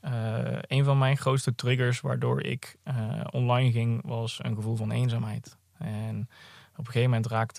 eh, 0.00 0.58
een 0.60 0.84
van 0.84 0.98
mijn 0.98 1.16
grootste 1.16 1.54
triggers 1.54 2.00
waardoor 2.00 2.42
ik 2.42 2.76
eh, 2.82 3.20
online 3.30 3.72
ging, 3.72 4.00
was 4.04 4.38
een 4.42 4.54
gevoel 4.54 4.76
van 4.76 4.90
eenzaamheid. 4.90 5.56
En 5.78 6.28
op 6.70 6.86
een 6.86 6.92
gegeven 6.92 7.10
moment 7.10 7.26
raakt 7.26 7.56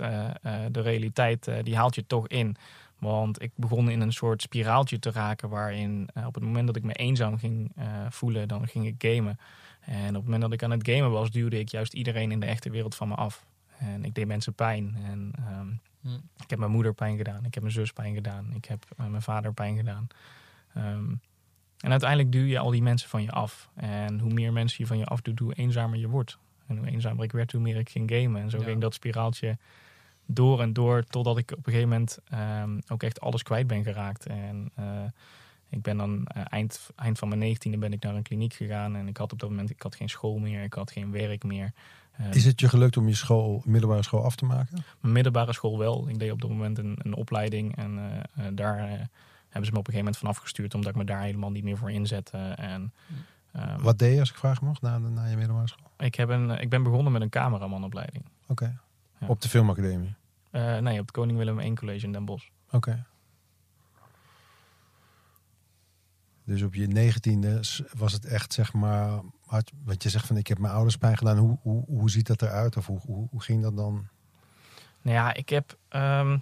de 0.74 0.82
realiteit, 0.82 1.52
die 1.64 1.76
haalt 1.76 1.96
je 1.96 2.08
toch 2.08 2.28
in. 2.28 2.56
Want 2.98 3.42
ik 3.42 3.52
begon 3.56 3.90
in 3.90 4.02
een 4.02 4.14
soort 4.14 4.42
spiraaltje 4.42 5.00
te 5.00 5.12
raken 5.12 5.50
waarin 5.50 6.10
op 6.26 6.34
het 6.34 6.44
moment 6.44 6.68
dat 6.68 6.76
ik 6.76 6.84
me 6.84 6.94
eenzaam 6.94 7.38
ging 7.38 7.72
voelen, 8.10 8.48
dan 8.48 8.68
ging 8.68 8.86
ik 8.86 8.96
gamen. 8.98 9.40
En 9.80 10.08
op 10.08 10.14
het 10.14 10.24
moment 10.24 10.42
dat 10.42 10.54
ik 10.54 10.64
aan 10.64 10.72
het 10.72 10.90
gamen 10.90 11.12
was, 11.12 11.32
duwde 11.32 11.60
ik 11.60 11.70
juist 11.70 11.94
iedereen 11.94 12.32
in 12.32 12.40
de 12.40 12.46
echte 12.46 12.70
wereld 12.70 12.96
van 12.96 13.08
me 13.08 13.16
af. 13.16 13.46
En 13.78 14.06
ik 14.06 14.14
deed 14.14 14.28
mensen 14.28 14.54
pijn. 14.54 14.98
En 15.06 15.32
ehm, 15.36 15.68
Hm. 16.02 16.10
ik 16.44 16.50
heb 16.50 16.60
mijn 16.60 16.72
moeder 16.72 16.94
pijn 16.94 17.18
gedaan. 17.18 17.46
Ik 17.46 17.54
heb 17.54 17.64
mijn 17.64 17.76
zus 17.76 17.92
pijn 17.94 18.14
gedaan. 18.14 18.54
Ik 18.54 18.66
heb 18.66 18.86
eh, 18.98 19.06
mijn 19.06 19.22
vader 19.22 19.54
pijn 19.54 19.76
gedaan. 19.78 20.08
Ehm, 20.74 21.14
En 21.80 21.92
uiteindelijk 21.92 22.32
duw 22.32 22.44
je 22.46 22.60
al 22.60 22.70
die 22.72 22.82
mensen 22.82 23.10
van 23.10 23.22
je 23.22 23.32
af. 23.32 23.70
En 23.76 24.20
hoe 24.20 24.34
meer 24.34 24.54
mensen 24.54 24.78
je 24.80 24.88
van 24.88 24.98
je 24.98 25.06
afdoet, 25.06 25.40
hoe 25.40 25.54
eenzamer 25.54 26.00
je 26.00 26.08
wordt. 26.08 26.38
En 26.68 26.78
hoe 26.78 26.88
eenzamer 26.88 27.24
ik 27.24 27.32
werd, 27.32 27.52
hoe 27.52 27.62
meer 27.62 27.76
ik 27.76 27.90
ging 27.90 28.12
gamen. 28.12 28.42
En 28.42 28.50
zo 28.50 28.58
Ja. 28.58 28.64
ging 28.64 28.82
dat 28.82 28.94
spiraaltje 28.94 29.58
door 30.26 30.62
en 30.62 30.74
door. 30.74 31.04
Totdat 31.04 31.38
ik 31.38 31.52
op 31.52 31.58
een 31.58 31.64
gegeven 31.74 31.90
moment 31.90 32.20
ehm, 32.30 32.80
ook 32.88 33.04
echt 33.04 33.20
alles 33.22 33.44
kwijt 33.44 33.68
ben 33.68 33.84
geraakt. 33.84 34.26
En 34.26 34.72
eh, 34.76 35.04
ik 35.70 35.82
ben 35.82 35.98
dan 35.98 36.26
eh, 36.26 36.44
eind, 36.50 36.90
eind 36.96 37.20
van 37.20 37.28
mijn 37.28 37.40
negentiende 37.40 37.78
ben 37.78 37.94
ik 37.94 38.04
naar 38.04 38.16
een 38.16 38.24
kliniek 38.24 38.54
gegaan. 38.54 38.96
En 38.96 39.08
ik 39.08 39.18
had 39.18 39.32
op 39.32 39.40
dat 39.40 39.50
moment 39.50 39.70
ik 39.70 39.82
had 39.82 39.96
geen 39.96 40.10
school 40.10 40.38
meer. 40.38 40.64
Ik 40.64 40.74
had 40.74 40.92
geen 40.92 41.12
werk 41.12 41.44
meer. 41.44 41.74
Eh, 42.12 42.34
Is 42.34 42.46
het 42.46 42.60
je 42.60 42.70
gelukt 42.70 42.98
om 42.98 43.08
je 43.08 43.16
school, 43.16 43.62
middelbare 43.66 44.04
school 44.04 44.24
af 44.24 44.36
te 44.36 44.46
maken? 44.46 44.84
mijn 45.02 45.14
middelbare 45.14 45.54
school 45.54 45.78
wel. 45.78 46.10
Ik 46.10 46.20
deed 46.20 46.32
op 46.32 46.42
dat 46.42 46.50
moment 46.50 46.78
een, 46.78 47.00
een 47.04 47.14
opleiding. 47.14 47.76
En 47.76 47.98
eh, 47.98 48.46
eh, 48.46 48.56
daar 48.56 48.78
hebben 48.78 49.66
ze 49.66 49.72
me 49.72 49.80
op 49.80 49.88
een 49.88 49.94
gegeven 49.94 49.98
moment 49.98 50.18
van 50.18 50.30
afgestuurd. 50.30 50.74
Omdat 50.74 50.90
ik 50.92 50.96
me 50.98 51.04
daar 51.04 51.22
helemaal 51.22 51.52
niet 51.52 51.64
meer 51.64 51.78
voor 51.78 51.92
inzette. 51.92 52.38
En, 52.38 52.94
ehm, 53.52 53.82
Wat 53.82 54.00
deed 54.00 54.14
je, 54.14 54.20
als 54.20 54.30
ik 54.30 54.36
vragen 54.36 54.66
mag, 54.66 54.82
na, 54.82 55.26
je 55.26 55.36
middelbare 55.36 55.68
school? 55.68 55.92
ik, 55.98 56.16
heb 56.16 56.30
een, 56.30 56.50
ik 56.50 56.70
ben 56.70 56.84
begonnen 56.84 57.12
met 57.12 57.22
een 57.22 57.30
cameramanopleiding. 57.30 58.26
Oké. 58.48 58.80
Ja. 59.20 59.28
Op 59.28 59.42
de 59.42 59.50
filmacademie? 59.50 60.14
Nee, 60.52 60.94
op 61.00 61.06
het 61.06 61.12
Koning 61.12 61.38
Willem 61.38 61.60
I 61.60 61.74
College 61.74 62.06
in 62.06 62.12
Den 62.12 62.26
Bosch. 62.26 62.48
Oké. 62.72 63.06
Dus 66.50 66.62
op 66.62 66.76
je 66.76 66.88
negentiende 66.88 67.62
was 67.98 68.14
het 68.14 68.26
echt, 68.26 68.54
zeg 68.54 68.74
maar, 68.74 69.22
wat 69.84 70.04
je 70.04 70.10
zegt 70.10 70.28
van 70.28 70.38
ik 70.38 70.48
heb 70.48 70.58
mijn 70.58 70.74
ouders 70.74 70.98
pijn 70.98 71.18
gedaan. 71.18 71.38
Hoe, 71.38 71.58
hoe, 71.62 71.86
hoe 71.86 72.10
ziet 72.10 72.28
dat 72.28 72.42
eruit? 72.42 72.78
Of 72.78 72.86
hoe, 72.86 73.00
hoe, 73.00 73.28
hoe 73.30 73.42
ging 73.42 73.62
dat 73.62 73.76
dan? 73.76 74.08
Nou 75.02 75.16
ja, 75.16 75.34
ik 75.34 75.50
heb. 75.50 75.78
ehm, 75.90 76.38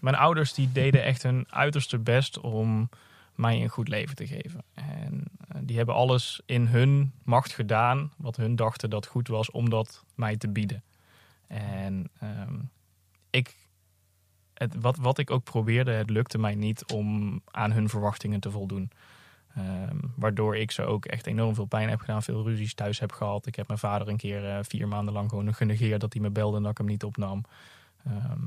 mijn 0.00 0.14
ouders 0.14 0.54
die 0.54 0.72
deden 0.72 1.04
echt 1.04 1.22
hun 1.22 1.46
uiterste 1.50 1.98
best 1.98 2.40
om 2.40 2.88
mij 3.34 3.62
een 3.62 3.68
goed 3.68 3.88
leven 3.88 4.16
te 4.16 4.26
geven. 4.26 4.62
En 4.74 5.24
eh, 5.48 5.60
die 5.62 5.76
hebben 5.76 5.94
alles 5.94 6.40
in 6.46 6.66
hun 6.66 7.12
macht 7.22 7.52
gedaan 7.52 8.12
wat 8.16 8.36
hun 8.36 8.56
dachten 8.56 8.90
dat 8.90 9.06
goed 9.06 9.28
was 9.28 9.50
om 9.50 9.70
dat 9.70 10.04
mij 10.14 10.36
te 10.36 10.48
bieden. 10.48 10.82
En 11.46 12.10
ehm, 12.20 12.58
ik, 13.30 13.54
het, 14.54 14.74
wat, 14.80 14.96
wat 14.96 15.18
ik 15.18 15.30
ook 15.30 15.44
probeerde, 15.44 15.90
het 15.90 16.10
lukte 16.10 16.38
mij 16.38 16.54
niet 16.54 16.92
om 16.92 17.40
aan 17.50 17.72
hun 17.72 17.88
verwachtingen 17.88 18.40
te 18.40 18.50
voldoen. 18.50 18.90
Ehm, 19.56 19.96
waardoor 20.14 20.56
ik 20.56 20.70
ze 20.70 20.84
ook 20.84 21.04
echt 21.04 21.26
enorm 21.26 21.54
veel 21.54 21.64
pijn 21.64 21.88
heb 21.88 22.00
gedaan, 22.00 22.22
veel 22.22 22.44
ruzies 22.44 22.74
thuis 22.74 22.98
heb 22.98 23.12
gehad. 23.12 23.46
Ik 23.46 23.56
heb 23.56 23.66
mijn 23.66 23.78
vader 23.78 24.08
een 24.08 24.16
keer 24.16 24.48
eh, 24.48 24.58
vier 24.62 24.88
maanden 24.88 25.14
lang 25.14 25.28
gewoon 25.28 25.54
genegeerd 25.54 26.00
dat 26.00 26.12
hij 26.12 26.22
me 26.22 26.30
belde 26.30 26.56
en 26.56 26.62
dat 26.62 26.70
ik 26.70 26.78
hem 26.78 26.86
niet 26.86 27.04
opnam. 27.04 27.44
Ehm, 28.04 28.46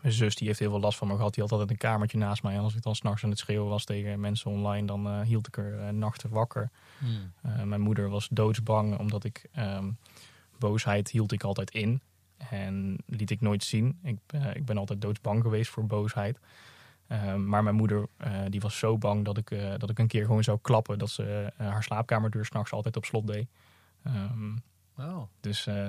mijn 0.00 0.14
zus 0.14 0.34
die 0.34 0.46
heeft 0.46 0.58
heel 0.58 0.70
veel 0.70 0.80
last 0.80 0.98
van 0.98 1.08
me 1.08 1.16
gehad. 1.16 1.34
Die 1.34 1.42
had 1.42 1.52
altijd 1.52 1.70
een 1.70 1.76
kamertje 1.76 2.18
naast 2.18 2.42
mij. 2.42 2.54
En 2.54 2.60
als 2.60 2.74
ik 2.74 2.82
dan 2.82 2.94
s'nachts 2.94 3.24
aan 3.24 3.30
het 3.30 3.38
schreeuwen 3.38 3.68
was 3.68 3.84
tegen 3.84 4.20
mensen 4.20 4.50
online, 4.50 4.86
dan 4.86 5.06
eh, 5.06 5.20
hield 5.20 5.46
ik 5.46 5.56
er 5.56 5.78
eh, 5.78 5.88
nachten 5.88 6.30
wakker. 6.30 6.70
Hmm. 6.98 7.32
Mijn 7.68 7.80
moeder 7.80 8.08
was 8.08 8.28
doodsbang, 8.30 8.98
omdat 8.98 9.24
ik 9.24 9.48
ehm, 9.52 9.90
boosheid 10.58 11.10
hield 11.10 11.32
ik 11.32 11.42
altijd 11.42 11.70
in. 11.70 12.00
En 12.36 12.98
liet 13.06 13.30
ik 13.30 13.40
nooit 13.40 13.64
zien. 13.64 13.98
Ik, 14.02 14.18
ik 14.52 14.64
ben 14.64 14.78
altijd 14.78 15.00
doodsbang 15.00 15.42
geweest 15.42 15.70
voor 15.70 15.86
boosheid. 15.86 16.38
Ehm, 17.12 17.48
maar 17.48 17.62
mijn 17.62 17.74
moeder 17.74 18.06
eh, 18.16 18.32
die 18.48 18.60
was 18.60 18.78
zo 18.78 18.98
bang 18.98 19.24
dat 19.24 19.38
ik, 19.38 19.50
eh, 19.50 19.74
dat 19.78 19.90
ik 19.90 19.98
een 19.98 20.06
keer 20.06 20.24
gewoon 20.24 20.44
zou 20.44 20.58
klappen. 20.62 20.98
Dat 20.98 21.10
ze 21.10 21.52
eh, 21.56 21.68
haar 21.68 21.82
slaapkamerdeur 21.82 22.44
s'nachts 22.44 22.72
altijd 22.72 22.96
op 22.96 23.04
slot 23.04 23.26
deed. 23.26 23.46
Ehm, 24.02 24.54
Oh, 24.98 25.22
dus 25.40 25.66
eh, 25.66 25.88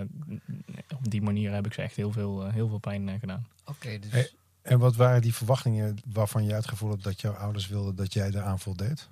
op 0.96 1.10
die 1.10 1.22
manier 1.22 1.54
heb 1.54 1.66
ik 1.66 1.74
ze 1.74 1.82
echt 1.82 1.96
heel 1.96 2.12
veel, 2.12 2.50
heel 2.50 2.68
veel 2.68 2.78
pijn 2.78 3.20
gedaan. 3.20 3.48
oké. 3.66 4.00
dus 4.00 4.12
Hey. 4.12 4.30
En 4.62 4.80
wat 4.80 4.96
waren 4.96 5.22
die 5.22 5.34
verwachtingen 5.34 5.98
waarvan 6.06 6.44
je 6.44 6.54
het 6.54 6.68
gevoel 6.68 6.90
hebt 6.90 7.04
dat 7.04 7.22
jouw 7.22 7.34
ouders 7.34 7.68
wilden 7.68 7.96
dat 7.96 8.14
jij 8.14 8.28
eraan 8.28 8.60
voldeed? 8.60 9.10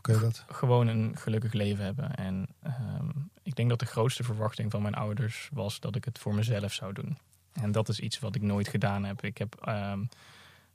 Kun 0.00 0.14
je 0.14 0.20
dat? 0.20 0.44
Gewoon 0.48 0.86
een 0.86 1.16
gelukkig 1.16 1.52
leven 1.52 1.84
hebben. 1.84 2.14
En 2.14 2.48
ehm, 2.62 3.08
ik 3.42 3.54
denk 3.54 3.68
dat 3.68 3.78
de 3.78 3.86
grootste 3.86 4.22
verwachting 4.24 4.70
van 4.70 4.82
mijn 4.82 4.94
ouders 4.94 5.48
was 5.52 5.80
dat 5.80 5.96
ik 5.96 6.04
het 6.04 6.18
voor 6.18 6.34
mezelf 6.34 6.72
zou 6.72 6.92
doen. 6.92 7.18
En 7.52 7.72
dat 7.72 7.88
is 7.88 8.00
iets 8.00 8.18
wat 8.18 8.34
ik 8.34 8.42
nooit 8.42 8.68
gedaan 8.68 9.04
heb. 9.04 9.24
Ik 9.24 9.38
heb 9.38 9.54
ehm, 9.54 10.04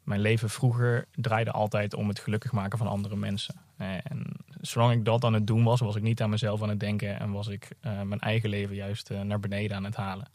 mijn 0.08 0.22
leven 0.22 0.50
vroeger 0.50 1.06
draaide 1.12 1.52
altijd 1.52 1.94
om 1.94 2.08
het 2.08 2.20
gelukkig 2.20 2.52
maken 2.52 2.78
van 2.78 2.88
andere 2.88 3.16
mensen. 3.16 3.56
En 3.78 4.26
zolang 4.62 4.94
ik 4.94 5.06
dat 5.06 5.24
aan 5.24 5.34
het 5.34 5.48
doen 5.48 5.64
was, 5.64 5.80
was 5.80 5.96
ik 5.96 6.02
niet 6.02 6.22
aan 6.22 6.30
mezelf 6.30 6.62
aan 6.62 6.70
het 6.70 6.80
denken 6.80 7.20
en 7.20 7.32
was 7.32 7.48
ik 7.48 7.70
eh, 7.80 8.02
mijn 8.02 8.20
eigen 8.20 8.50
leven 8.50 8.76
juist 8.76 9.10
eh, 9.10 9.22
naar 9.22 9.40
beneden 9.40 9.78
aan 9.78 9.84
het 9.84 9.96
halen. 9.96 10.28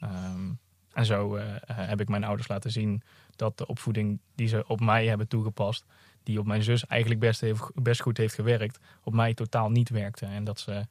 Ehm, 0.00 0.50
en 0.92 1.04
zo 1.04 1.36
eh, 1.36 1.44
heb 1.66 2.00
ik 2.00 2.08
mijn 2.08 2.24
ouders 2.24 2.48
laten 2.48 2.70
zien 2.70 3.02
dat 3.36 3.58
de 3.58 3.66
opvoeding 3.66 4.20
die 4.34 4.48
ze 4.48 4.64
op 4.66 4.80
mij 4.80 5.06
hebben 5.06 5.28
toegepast, 5.28 5.84
die 6.22 6.38
op 6.38 6.46
mijn 6.46 6.62
zus 6.62 6.86
eigenlijk 6.86 7.20
best, 7.20 7.40
heeft, 7.40 7.62
best 7.74 8.00
goed 8.00 8.16
heeft 8.16 8.34
gewerkt, 8.34 8.78
op 9.02 9.12
mij 9.14 9.34
totaal 9.34 9.70
niet 9.70 9.88
werkte. 9.88 10.26
En 10.26 10.44
dat 10.44 10.60
ze 10.60 10.86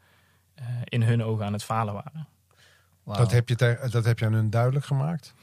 eh, 0.54 0.66
in 0.84 1.04
hun 1.04 1.24
ogen 1.24 1.46
aan 1.46 1.54
het 1.54 1.64
falen 1.64 1.94
waren. 1.94 2.28
Dat, 3.04 3.32
heb 3.32 3.50
je 3.50 3.56
dat 3.92 4.06
heb 4.06 4.20
je 4.20 4.26
aan 4.26 4.34
hun 4.34 4.50
duidelijk 4.50 4.86
gemaakt? 4.86 5.34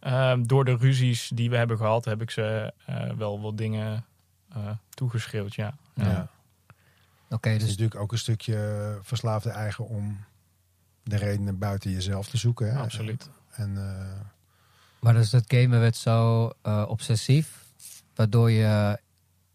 Ehm, 0.00 0.42
door 0.42 0.64
de 0.64 0.76
ruzies 0.76 1.30
die 1.34 1.50
we 1.50 1.56
hebben 1.56 1.76
gehad, 1.76 2.04
heb 2.04 2.22
ik 2.22 2.30
ze 2.30 2.72
eh, 2.86 3.10
wel 3.12 3.40
wat 3.40 3.56
dingen 3.56 4.04
eh 4.52 4.70
toegeschreeuwd, 4.90 5.54
ja. 5.54 5.74
Ja. 5.94 6.28
Oké, 7.30 7.48
Het 7.48 7.60
is 7.60 7.66
dus 7.66 7.76
natuurlijk 7.76 8.00
ook 8.00 8.12
een 8.12 8.18
stukje 8.18 8.98
verslaafde 9.02 9.50
eigen 9.50 9.86
om 9.86 10.24
de 11.02 11.16
redenen 11.16 11.58
buiten 11.58 11.90
jezelf 11.90 12.28
te 12.28 12.36
zoeken. 12.36 12.72
Hè? 12.72 12.78
Absoluut. 12.78 13.30
En 13.50 13.76
eh, 13.76 14.20
Maar 15.00 15.12
dus 15.12 15.30
dat 15.30 15.44
gamen 15.46 15.80
werd 15.80 15.96
zo 15.96 16.50
eh, 16.62 16.84
obsessief, 16.88 17.64
waardoor 18.14 18.50
je 18.50 19.00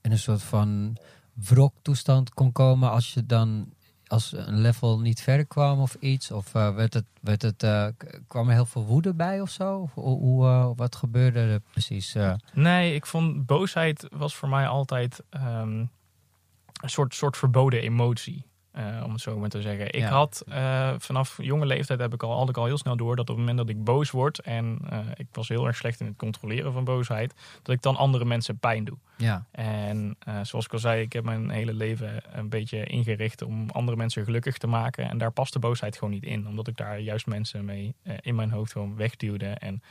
in 0.02 0.12
een 0.12 0.20
soort 0.20 0.44
van 0.44 0.98
wroktoestand 1.34 2.34
kon 2.34 2.52
komen 2.52 2.92
als 2.92 3.14
je 3.14 3.26
dan 3.26 3.74
als 4.08 4.32
een 4.32 4.62
level 4.62 5.00
niet 5.00 5.22
verder 5.22 5.46
kwam 5.46 5.80
of 5.80 5.96
iets? 6.00 6.32
Of 6.32 6.56
eh, 6.56 6.76
werd 6.76 6.94
het, 6.94 7.06
werd 7.22 7.42
het, 7.42 7.64
eh, 7.64 7.88
kwam 8.28 8.48
er 8.48 8.54
heel 8.54 8.66
veel 8.66 8.86
woede 8.86 9.14
bij 9.14 9.42
of 9.42 9.50
zo? 9.50 9.78
Of 9.78 9.94
Hoe, 9.94 10.46
eh, 10.46 10.70
wat 10.76 10.96
gebeurde 10.96 11.40
er 11.40 11.60
precies? 11.60 12.16
Nee, 12.54 12.96
ik 12.96 13.06
vond 13.06 13.46
boosheid 13.46 14.08
was 14.12 14.36
voor 14.36 14.50
mij 14.50 14.68
altijd 14.68 15.24
ehm, 15.30 15.80
een 16.82 16.90
soort, 16.90 17.16
soort 17.16 17.38
verboden 17.38 17.82
emotie. 17.82 18.46
Eh, 18.76 19.02
om 19.06 19.12
het 19.12 19.22
zo 19.22 19.38
maar 19.38 19.50
te 19.50 19.62
zeggen. 19.62 19.86
Ik 19.86 20.00
Ja. 20.00 20.10
had 20.10 20.44
eh, 20.48 20.94
vanaf 20.98 21.38
jonge 21.42 21.66
leeftijd 21.66 22.00
heb 22.00 22.14
ik 22.14 22.24
al, 22.24 22.38
had 22.38 22.50
ik 22.50 22.58
al 22.58 22.66
heel 22.66 22.78
snel 22.78 22.96
door 22.98 23.16
dat 23.16 23.30
op 23.30 23.36
het 23.36 23.46
moment 23.46 23.58
dat 23.58 23.70
ik 23.70 23.84
boos 23.84 24.12
word 24.12 24.40
en 24.40 24.80
eh, 24.90 25.00
ik 25.16 25.28
was 25.32 25.48
heel 25.48 25.66
erg 25.68 25.76
slecht 25.76 26.00
in 26.00 26.06
het 26.06 26.16
controleren 26.16 26.74
van 26.74 26.84
boosheid, 26.84 27.34
dat 27.62 27.76
ik 27.76 27.82
dan 27.82 27.96
andere 27.96 28.26
mensen 28.26 28.58
pijn 28.58 28.84
doe. 28.86 28.98
ja, 29.18 29.46
En 29.52 30.18
zoals 30.42 30.66
ik 30.66 30.74
al 30.74 30.80
zei, 30.80 31.02
ik 31.02 31.14
heb 31.14 31.24
mijn 31.24 31.50
hele 31.50 31.74
leven 31.74 32.22
een 32.38 32.50
beetje 32.50 32.84
ingericht 32.86 33.42
om 33.42 33.70
andere 33.70 33.98
mensen 33.98 34.24
gelukkig 34.24 34.58
te 34.58 34.68
maken. 34.68 35.10
En 35.10 35.18
daar 35.18 35.32
past 35.32 35.54
de 35.54 35.60
boosheid 35.60 35.98
gewoon 35.98 36.14
niet 36.14 36.24
in. 36.24 36.48
Omdat 36.48 36.68
ik 36.68 36.78
daar 36.78 37.00
juist 37.00 37.26
mensen 37.28 37.66
mee 37.66 37.96
in 38.22 38.36
mijn 38.36 38.52
hoofd 38.52 38.72
gewoon 38.72 38.96
wegduwde. 38.96 39.46
En 39.48 39.82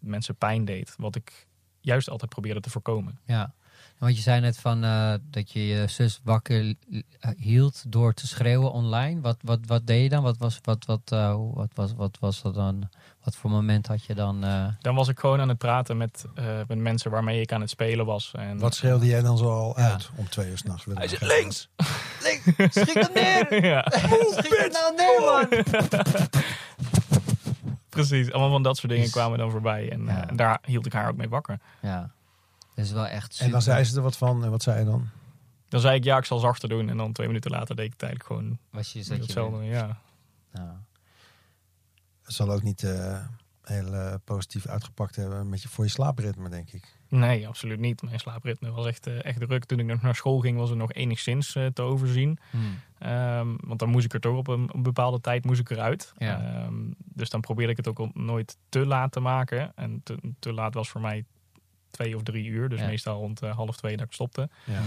mensen 0.00 0.36
pijn 0.36 0.64
deed. 0.64 0.94
Wat 0.98 1.16
ik 1.16 1.46
juist 1.80 2.08
altijd 2.10 2.30
probeerde 2.30 2.60
te 2.60 2.70
voorkomen. 2.70 3.18
ja. 3.24 3.54
Want 3.98 4.16
je 4.16 4.22
zei 4.22 4.40
net 4.40 4.58
van 4.58 4.84
eh, 4.84 5.12
dat 5.30 5.52
je 5.52 5.66
je 5.66 5.86
zus 5.88 6.20
wakker 6.24 6.74
eh, 6.90 7.30
hield 7.36 7.84
door 7.88 8.14
te 8.14 8.26
schreeuwen 8.26 8.72
online. 8.72 9.20
Wat, 9.20 9.36
wat, 9.42 9.58
wat 9.66 9.86
deed 9.86 10.02
je 10.02 10.08
dan? 10.08 10.22
Wat 10.22 10.38
was, 10.38 10.58
wat, 10.62 10.84
wat, 10.84 11.00
eh, 11.04 11.34
hoe- 11.34 11.54
wat, 11.54 11.70
was, 11.74 11.92
wat 11.96 12.16
was 12.20 12.42
dat 12.42 12.54
dan? 12.54 12.88
Wat 13.24 13.36
voor 13.36 13.50
moment 13.50 13.86
had 13.86 14.04
je 14.04 14.14
dan? 14.14 14.44
eh, 14.44 14.66
Dan 14.80 14.94
was 14.94 15.08
ik 15.08 15.18
gewoon 15.18 15.40
aan 15.40 15.48
het 15.48 15.58
praten 15.58 15.96
met, 15.96 16.24
eh, 16.34 16.44
met 16.68 16.78
mensen 16.78 17.10
waarmee 17.10 17.40
ik 17.40 17.52
aan 17.52 17.60
het 17.60 17.70
spelen 17.70 18.06
was. 18.06 18.32
En, 18.36 18.58
wat 18.58 18.74
schreeuwde 18.74 19.06
jij 19.06 19.22
dan 19.22 19.38
zo 19.38 19.50
al 19.50 19.80
Ja. 19.80 19.90
uit 19.90 20.10
om 20.16 20.28
twee 20.28 20.50
uur 20.50 20.58
s'nachts? 20.58 20.84
Hij 20.94 21.08
zegt 21.08 21.22
links! 21.22 21.68
Links! 22.26 22.74
Schiet 22.80 22.94
hem 22.94 23.12
neer! 23.14 23.64
ja, 23.72 23.84
Schiet 23.90 24.58
hem 24.58 24.72
nou 24.72 24.94
neer, 24.96 25.20
man! 25.20 25.48
precies. 27.88 28.32
Allemaal 28.32 28.50
van 28.50 28.62
dat 28.62 28.76
soort 28.76 28.88
dingen 28.88 29.04
Dus- 29.04 29.12
kwamen 29.14 29.38
dan 29.38 29.50
voorbij. 29.50 29.90
En 29.92 30.04
Ja. 30.04 30.28
eh, 30.28 30.36
daar 30.36 30.58
hield 30.64 30.86
ik 30.86 30.92
haar 30.92 31.08
ook 31.08 31.16
mee 31.16 31.28
wakker. 31.28 31.58
Ja, 31.82 32.10
dat 32.76 32.84
is 32.84 32.92
wel 32.92 33.06
echt 33.06 33.32
super. 33.32 33.46
En 33.46 33.52
dan 33.52 33.62
zei 33.62 33.84
ze 33.84 33.96
er 33.96 34.02
wat 34.02 34.16
van. 34.16 34.44
En 34.44 34.50
wat 34.50 34.62
zei 34.62 34.78
je 34.78 34.84
dan? 34.84 35.08
Dan 35.68 35.80
zei 35.80 35.96
ik 35.96 36.04
ja, 36.04 36.16
ik 36.16 36.24
zal 36.24 36.38
zachter 36.38 36.68
doen. 36.68 36.88
En 36.88 36.96
dan 36.96 37.12
twee 37.12 37.26
minuten 37.26 37.50
later 37.50 37.76
deed 37.76 37.84
ik 37.84 37.92
het 37.92 38.02
eigenlijk 38.02 38.32
gewoon 38.32 38.58
Was 38.70 38.92
je, 38.92 39.02
zat 39.02 39.16
je 39.16 39.22
hetzelfde. 39.22 39.64
Ja. 39.64 40.00
ja. 40.52 40.84
Het 42.22 42.34
zal 42.34 42.50
ook 42.50 42.62
niet 42.62 42.82
eh, 42.82 43.24
heel 43.62 43.94
eh, 43.94 44.14
positief 44.24 44.66
uitgepakt 44.66 45.16
hebben 45.16 45.48
met 45.48 45.62
je, 45.62 45.68
voor 45.68 45.84
je 45.84 45.90
slaapritme, 45.90 46.48
denk 46.48 46.72
ik. 46.72 46.94
Nee, 47.08 47.48
absoluut 47.48 47.78
niet. 47.78 48.02
Mijn 48.02 48.18
slaapritme 48.18 48.70
was 48.70 48.86
echt, 48.86 49.06
eh, 49.06 49.24
echt 49.24 49.40
druk. 49.40 49.64
Toen 49.64 49.78
ik 49.78 49.86
nog 49.86 50.02
naar 50.02 50.14
school 50.14 50.40
ging, 50.40 50.58
was 50.58 50.68
het 50.68 50.78
nog 50.78 50.92
enigszins 50.92 51.52
te 51.72 51.82
overzien. 51.82 52.38
Hmm. 52.50 52.80
Ehm, 52.98 53.54
want 53.60 53.78
dan 53.78 53.88
moest 53.88 54.04
ik 54.04 54.14
er 54.14 54.20
toch 54.20 54.36
op 54.36 54.48
een, 54.48 54.62
op 54.62 54.74
een 54.74 54.82
bepaalde 54.82 55.20
tijd 55.20 55.44
moest 55.44 55.60
ik 55.60 55.70
eruit. 55.70 56.12
Ja. 56.18 56.40
Ehm, 56.40 56.90
dus 56.96 57.30
dan 57.30 57.40
probeerde 57.40 57.72
ik 57.72 57.76
het 57.76 57.88
ook 57.88 57.98
om 57.98 58.10
nooit 58.14 58.56
te 58.68 58.86
laat 58.86 59.12
te 59.12 59.20
maken. 59.20 59.72
En 59.74 60.00
te, 60.02 60.18
te 60.38 60.52
laat 60.52 60.74
was 60.74 60.88
voor 60.88 61.00
mij 61.00 61.24
twee 61.96 62.16
of 62.16 62.22
drie 62.22 62.46
uur. 62.46 62.68
Dus 62.68 62.80
Ja. 62.80 62.86
meestal 62.86 63.18
rond 63.18 63.42
eh, 63.42 63.56
half 63.56 63.76
twee 63.76 63.96
dat 63.96 64.06
ik 64.06 64.12
stopte. 64.12 64.48
Ja. 64.64 64.82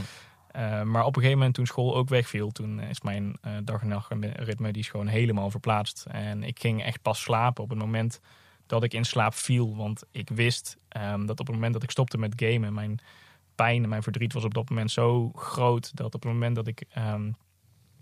Eh, 0.52 0.82
maar 0.84 1.02
op 1.02 1.16
een 1.16 1.22
gegeven 1.22 1.38
moment 1.38 1.56
toen 1.56 1.66
school 1.66 1.96
ook 1.96 2.10
wegviel, 2.10 2.52
toen 2.52 2.80
is 2.80 3.02
mijn 3.02 3.38
eh, 3.42 3.54
dag 3.64 3.82
en 3.82 3.88
nachtritme 3.88 4.72
die 4.72 4.82
is 4.82 4.90
gewoon 4.90 5.08
helemaal 5.08 5.50
verplaatst. 5.52 6.06
En 6.12 6.44
ik 6.44 6.60
ging 6.60 6.84
echt 6.84 7.02
pas 7.02 7.22
slapen 7.22 7.64
op 7.64 7.70
het 7.70 7.80
moment 7.80 8.20
dat 8.66 8.84
ik 8.84 8.94
in 8.94 9.06
slaap 9.06 9.34
viel. 9.34 9.76
Want 9.76 10.04
ik 10.12 10.30
wist 10.30 10.78
ehm, 10.88 11.26
dat 11.26 11.40
op 11.40 11.46
het 11.46 11.56
moment 11.56 11.74
dat 11.74 11.84
ik 11.84 11.92
stopte 11.92 12.18
met 12.18 12.34
gamen, 12.36 12.74
mijn 12.74 13.00
pijn 13.56 13.84
en 13.84 13.90
mijn 13.90 14.04
verdriet 14.04 14.34
was 14.34 14.44
op 14.44 14.54
dat 14.54 14.70
moment 14.70 14.92
zo 14.92 15.32
groot 15.36 15.96
dat 15.96 16.16
op 16.16 16.24
het 16.24 16.32
moment 16.32 16.56
dat 16.56 16.68
ik 16.68 16.84
ehm, 16.90 17.32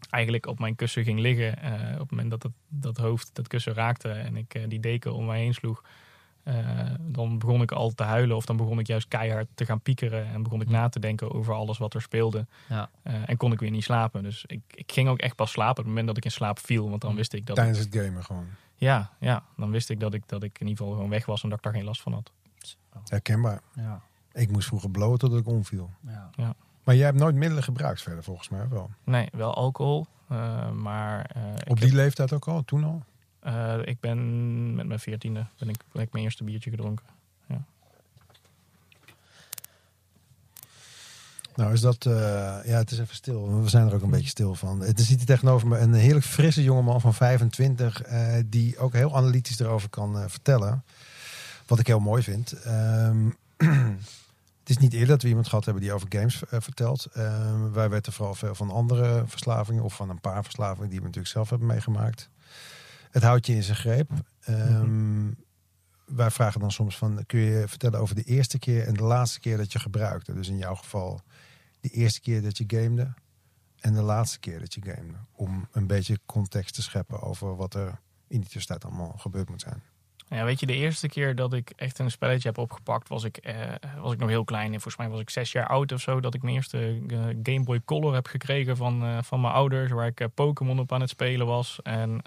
eigenlijk 0.10 0.46
op 0.46 0.60
mijn 0.60 0.76
kussen 0.76 1.04
ging 1.04 1.20
liggen, 1.20 1.62
eh, 1.62 1.94
op 1.94 2.00
het 2.00 2.12
moment 2.12 2.30
dat 2.30 2.44
het, 2.44 2.52
dat 2.68 2.98
hoofd 2.98 3.30
dat 3.34 3.48
kussen 3.48 3.74
raakte 3.74 4.10
en 4.10 4.36
ik 4.36 4.70
die 4.70 4.80
deken 4.80 5.14
om 5.14 5.26
mij 5.26 5.40
heen 5.40 5.54
sloeg, 5.54 5.84
dan 7.02 7.38
begon 7.40 7.62
ik 7.62 7.72
al 7.72 7.90
te 7.94 8.04
huilen 8.04 8.36
of 8.36 8.46
dan 8.46 8.58
begon 8.58 8.80
ik 8.80 8.88
juist 8.88 9.08
keihard 9.08 9.48
te 9.54 9.66
gaan 9.66 9.80
piekeren 9.82 10.28
en 10.28 10.44
begon 10.44 10.62
ik 10.62 10.70
na 10.70 10.90
te 10.90 11.00
denken 11.00 11.32
over 11.34 11.54
alles 11.54 11.78
wat 11.78 11.94
er 11.94 12.02
speelde. 12.02 12.46
Ja. 12.70 12.90
Eh, 13.04 13.14
en 13.30 13.38
kon 13.38 13.52
ik 13.52 13.60
weer 13.60 13.72
niet 13.72 13.84
slapen. 13.84 14.24
Dus 14.24 14.44
ik, 14.48 14.62
ik 14.68 14.92
ging 14.92 15.10
ook 15.10 15.20
echt 15.20 15.36
pas 15.36 15.52
slapen 15.52 15.70
op 15.72 15.78
het 15.78 15.88
moment 15.88 16.08
dat 16.08 16.18
ik 16.18 16.26
in 16.26 16.32
slaap 16.32 16.60
viel, 16.60 16.90
want 16.90 17.02
dan 17.02 17.16
wist 17.16 17.34
ik 17.34 17.46
dat 17.46 17.58
ik- 17.58 17.64
Tijdens 17.64 17.86
het 17.86 17.96
gamen 17.96 18.24
gewoon. 18.24 18.46
ja, 18.76 19.12
ja, 19.20 19.44
dan 19.58 19.72
wist 19.72 19.90
ik 19.90 20.00
dat 20.00 20.14
ik, 20.14 20.24
dat 20.26 20.44
ik 20.44 20.60
in 20.60 20.68
ieder 20.68 20.78
geval 20.78 20.94
gewoon 20.94 21.10
weg 21.10 21.26
was 21.26 21.44
en 21.44 21.50
dat 21.50 21.58
ik 21.58 21.64
daar 21.64 21.74
geen 21.74 21.84
last 21.84 22.02
van 22.02 22.14
had. 22.14 22.32
Herkenbaar. 23.04 23.62
Ja. 23.74 24.02
Ik 24.34 24.52
moest 24.52 24.68
vroeger 24.68 24.90
blowen 24.90 25.20
totdat 25.20 25.40
ik 25.40 25.48
omviel. 25.48 25.90
Ja. 26.36 26.54
Maar 26.84 26.96
jij 26.96 27.06
hebt 27.06 27.18
nooit 27.18 27.36
middelen 27.36 27.64
gebruikt 27.64 28.02
verder, 28.02 28.24
volgens 28.24 28.50
mij 28.50 28.68
wel. 28.70 28.90
Nee, 29.04 29.28
wel 29.32 29.54
alcohol, 29.56 30.06
eh, 30.28 30.72
maar 30.72 31.26
eh, 31.26 31.42
Op 31.68 31.80
die 31.80 31.94
leeftijd 31.96 32.34
ook 32.34 32.48
al, 32.48 32.64
toen 32.66 32.84
al? 32.84 33.04
Eh, 33.48 33.78
ik 33.84 34.00
ben 34.00 34.76
met 34.76 34.88
mijn 34.88 35.00
veertiende 35.00 35.46
ben 35.58 35.70
ik, 35.70 35.84
mijn 35.94 36.24
eerste 36.24 36.44
biertje 36.44 36.70
gedronken. 36.70 37.06
Nou 41.56 41.74
is 41.74 41.82
dat, 41.82 42.06
eh, 42.06 42.14
ja 42.66 42.78
het 42.78 42.92
is 42.92 43.00
even 43.00 43.16
stil. 43.16 43.62
We 43.62 43.70
zijn 43.70 43.88
er 43.88 43.94
ook 43.94 44.02
een 44.02 44.10
beetje 44.10 44.30
stil 44.30 44.56
van. 44.56 44.82
Het 44.82 45.00
zit 45.00 45.18
hier 45.18 45.26
tegenover 45.26 45.68
me 45.68 45.78
een 45.78 45.94
heerlijk 45.94 46.26
frisse 46.26 46.64
jongeman 46.64 47.02
van 47.02 47.14
25. 47.14 48.02
eh, 48.02 48.36
die 48.46 48.78
ook 48.78 48.94
heel 48.94 49.16
analytisch 49.16 49.60
erover 49.60 49.90
kan 49.90 50.30
vertellen. 50.30 50.84
Wat 51.66 51.80
ik 51.80 51.88
heel 51.88 52.00
mooi 52.00 52.24
vind. 52.24 52.52
Ehm, 52.52 53.30
het 54.60 54.70
is 54.70 54.78
niet 54.78 54.94
eerder 54.94 55.08
dat 55.08 55.22
we 55.22 55.28
iemand 55.28 55.48
gehad 55.48 55.66
hebben 55.66 55.84
die 55.84 55.94
over 55.94 56.08
games 56.10 56.42
vertelt. 56.50 57.06
Ehm, 57.06 57.72
wij 57.72 57.90
weten 57.90 58.14
vooral 58.14 58.36
veel 58.36 58.56
van 58.56 58.72
andere 58.72 59.24
verslavingen. 59.28 59.84
Of 59.84 59.96
van 59.96 60.10
een 60.10 60.22
paar 60.22 60.44
verslavingen 60.44 60.90
die 60.90 61.00
we 61.00 61.06
natuurlijk 61.06 61.34
zelf 61.34 61.50
hebben 61.50 61.68
meegemaakt. 61.68 62.30
Het 63.18 63.26
houdt 63.26 63.46
je 63.46 63.54
in 63.54 63.64
zijn 63.64 63.78
greep. 63.78 64.12
Ehm, 64.40 65.32
Wij 66.06 66.32
vragen 66.32 66.60
dan 66.60 66.72
soms 66.72 66.98
van, 66.98 67.24
kun 67.26 67.40
je 67.40 67.68
vertellen 67.68 68.00
over 68.00 68.16
de 68.16 68.24
eerste 68.24 68.60
keer 68.60 68.88
en 68.88 68.94
de 68.94 69.04
laatste 69.04 69.40
keer 69.40 69.58
dat 69.58 69.72
je 69.72 69.80
gebruikte? 69.80 70.34
Dus 70.34 70.48
in 70.48 70.58
jouw 70.58 70.76
geval 70.76 71.22
de 71.80 71.90
eerste 71.90 72.22
keer 72.22 72.42
dat 72.42 72.58
je 72.58 72.64
gamede 72.68 73.14
en 73.80 73.94
de 73.94 74.02
laatste 74.02 74.40
keer 74.40 74.60
dat 74.60 74.74
je 74.74 74.82
gamede. 74.84 75.18
Om 75.32 75.68
een 75.72 75.88
beetje 75.88 76.20
context 76.26 76.76
te 76.76 76.82
scheppen 76.82 77.22
over 77.22 77.56
wat 77.56 77.74
er 77.74 78.00
in 78.28 78.40
die 78.40 78.50
tussentijd 78.50 78.86
allemaal 78.86 79.16
gebeurd 79.18 79.50
moet 79.50 79.62
zijn. 79.62 79.82
Ja, 80.30 80.44
weet 80.44 80.60
je, 80.60 80.66
de 80.66 80.74
eerste 80.74 81.08
keer 81.08 81.36
dat 81.36 81.54
ik 81.54 81.70
echt 81.76 82.00
een 82.00 82.12
spelletje 82.12 82.48
heb 82.48 82.58
opgepakt, 82.58 83.08
was 83.08 83.24
ik, 83.24 83.38
eh, 83.38 83.56
was 84.02 84.14
ik 84.14 84.20
nog 84.20 84.30
heel 84.30 84.44
klein. 84.44 84.66
En 84.74 84.82
volgens 84.82 84.98
mij 84.98 85.10
was 85.10 85.20
ik 85.20 85.30
zes 85.30 85.52
jaar 85.52 85.68
oud 85.68 85.92
of 85.92 86.02
zo, 86.02 86.20
dat 86.20 86.34
ik 86.34 86.42
mijn 86.42 86.56
eerste 86.56 87.02
eh, 87.08 87.18
Game 87.44 87.64
Boy 87.64 87.82
Color 87.86 88.14
heb 88.14 88.28
gekregen 88.28 88.78
van, 88.78 89.04
eh, 89.04 89.18
van 89.22 89.42
mijn 89.42 89.54
ouders, 89.54 89.92
waar 89.92 90.08
ik 90.08 90.20
eh, 90.20 90.28
Pokémon 90.34 90.80
op 90.80 90.92
aan 90.92 91.02
het 91.02 91.10
spelen 91.10 91.48
was. 91.48 91.80
En 91.84 92.22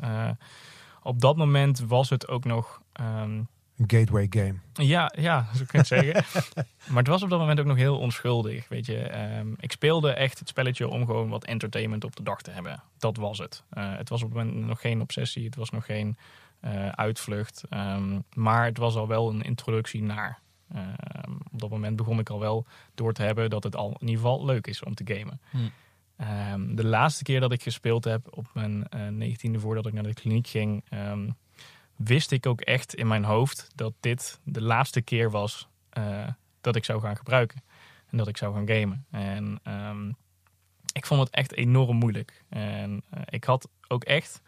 op 1.03 1.21
dat 1.21 1.37
moment 1.37 1.79
was 1.81 2.11
het 2.11 2.29
ook 2.29 2.45
nog. 2.45 2.81
ehm, 2.93 3.31
Een 3.77 3.85
gateway 3.87 4.27
game. 4.31 4.55
ja, 4.73 5.13
ja, 5.19 5.47
zo 5.55 5.65
kun 5.67 5.67
je 5.71 5.79
het 5.79 5.87
zeggen. 5.87 6.43
maar 6.93 6.99
het 6.99 7.07
was 7.07 7.23
op 7.23 7.31
dat 7.31 7.39
moment 7.39 7.61
ook 7.61 7.67
nog 7.67 7.77
heel 7.77 7.99
onschuldig. 7.99 8.69
Weet 8.69 8.87
je, 8.87 8.99
Ehm, 8.99 9.49
ik 9.57 9.73
speelde 9.73 10.11
echt 10.13 10.39
het 10.39 10.49
spelletje 10.49 10.89
om 10.89 11.07
gewoon 11.07 11.29
wat 11.29 11.45
entertainment 11.45 12.05
op 12.05 12.17
de 12.17 12.23
dag 12.23 12.43
te 12.43 12.51
hebben. 12.51 12.83
Dat 12.99 13.17
was 13.17 13.39
het. 13.39 13.63
Eh, 13.71 13.97
het 13.97 14.09
was 14.09 14.23
op 14.23 14.29
het 14.35 14.39
moment 14.45 14.67
nog 14.67 14.81
geen 14.81 15.01
obsessie, 15.01 15.45
het 15.45 15.55
was 15.57 15.71
nog 15.71 15.85
geen 15.85 16.17
eh, 16.61 16.89
uitvlucht. 16.89 17.65
Ehm, 17.69 18.19
maar 18.35 18.65
het 18.65 18.79
was 18.79 18.95
al 18.97 19.07
wel 19.09 19.29
een 19.31 19.43
introductie 19.43 20.03
naar. 20.03 20.39
Ehm, 20.75 21.33
op 21.53 21.61
dat 21.61 21.71
moment 21.71 21.97
begon 21.97 22.19
ik 22.19 22.31
al 22.31 22.39
wel 22.41 22.67
door 22.95 23.13
te 23.13 23.23
hebben 23.23 23.51
dat 23.51 23.63
het 23.65 23.77
al 23.77 23.89
in 23.89 24.09
ieder 24.09 24.15
geval 24.25 24.45
leuk 24.45 24.67
is 24.67 24.83
om 24.83 24.95
te 24.95 25.15
gamen. 25.15 25.41
Hm. 25.51 25.59
Ehm, 26.21 26.75
de 26.75 26.85
laatste 26.85 27.23
keer 27.23 27.41
dat 27.41 27.53
ik 27.53 27.63
gespeeld 27.63 28.05
heb 28.05 28.37
op 28.37 28.47
mijn 28.55 28.89
eh, 28.89 29.09
negentiende 29.09 29.61
voordat 29.61 29.87
ik 29.87 29.93
naar 29.93 30.03
de 30.03 30.15
kliniek 30.15 30.47
ging, 30.47 30.85
ehm, 30.89 31.31
wist 31.97 32.31
ik 32.31 32.47
ook 32.47 32.61
echt 32.61 32.95
in 32.95 33.07
mijn 33.07 33.25
hoofd 33.25 33.69
dat 33.75 33.93
dit 34.01 34.41
de 34.45 34.63
laatste 34.63 35.01
keer 35.01 35.31
was 35.31 35.69
eh, 35.91 36.29
dat 36.61 36.77
ik 36.77 36.85
zou 36.85 37.01
gaan 37.01 37.17
gebruiken. 37.17 37.63
En 38.11 38.17
dat 38.17 38.29
ik 38.29 38.37
zou 38.37 38.55
gaan 38.55 38.69
gamen. 38.69 39.07
En 39.11 39.61
ehm, 39.63 40.09
ik 40.93 41.07
vond 41.07 41.21
het 41.21 41.31
echt 41.31 41.55
enorm 41.55 41.97
moeilijk. 41.97 42.45
En 42.49 43.03
eh, 43.11 43.23
ik 43.27 43.45
had 43.45 43.69
ook 43.89 44.05
echt 44.05 44.43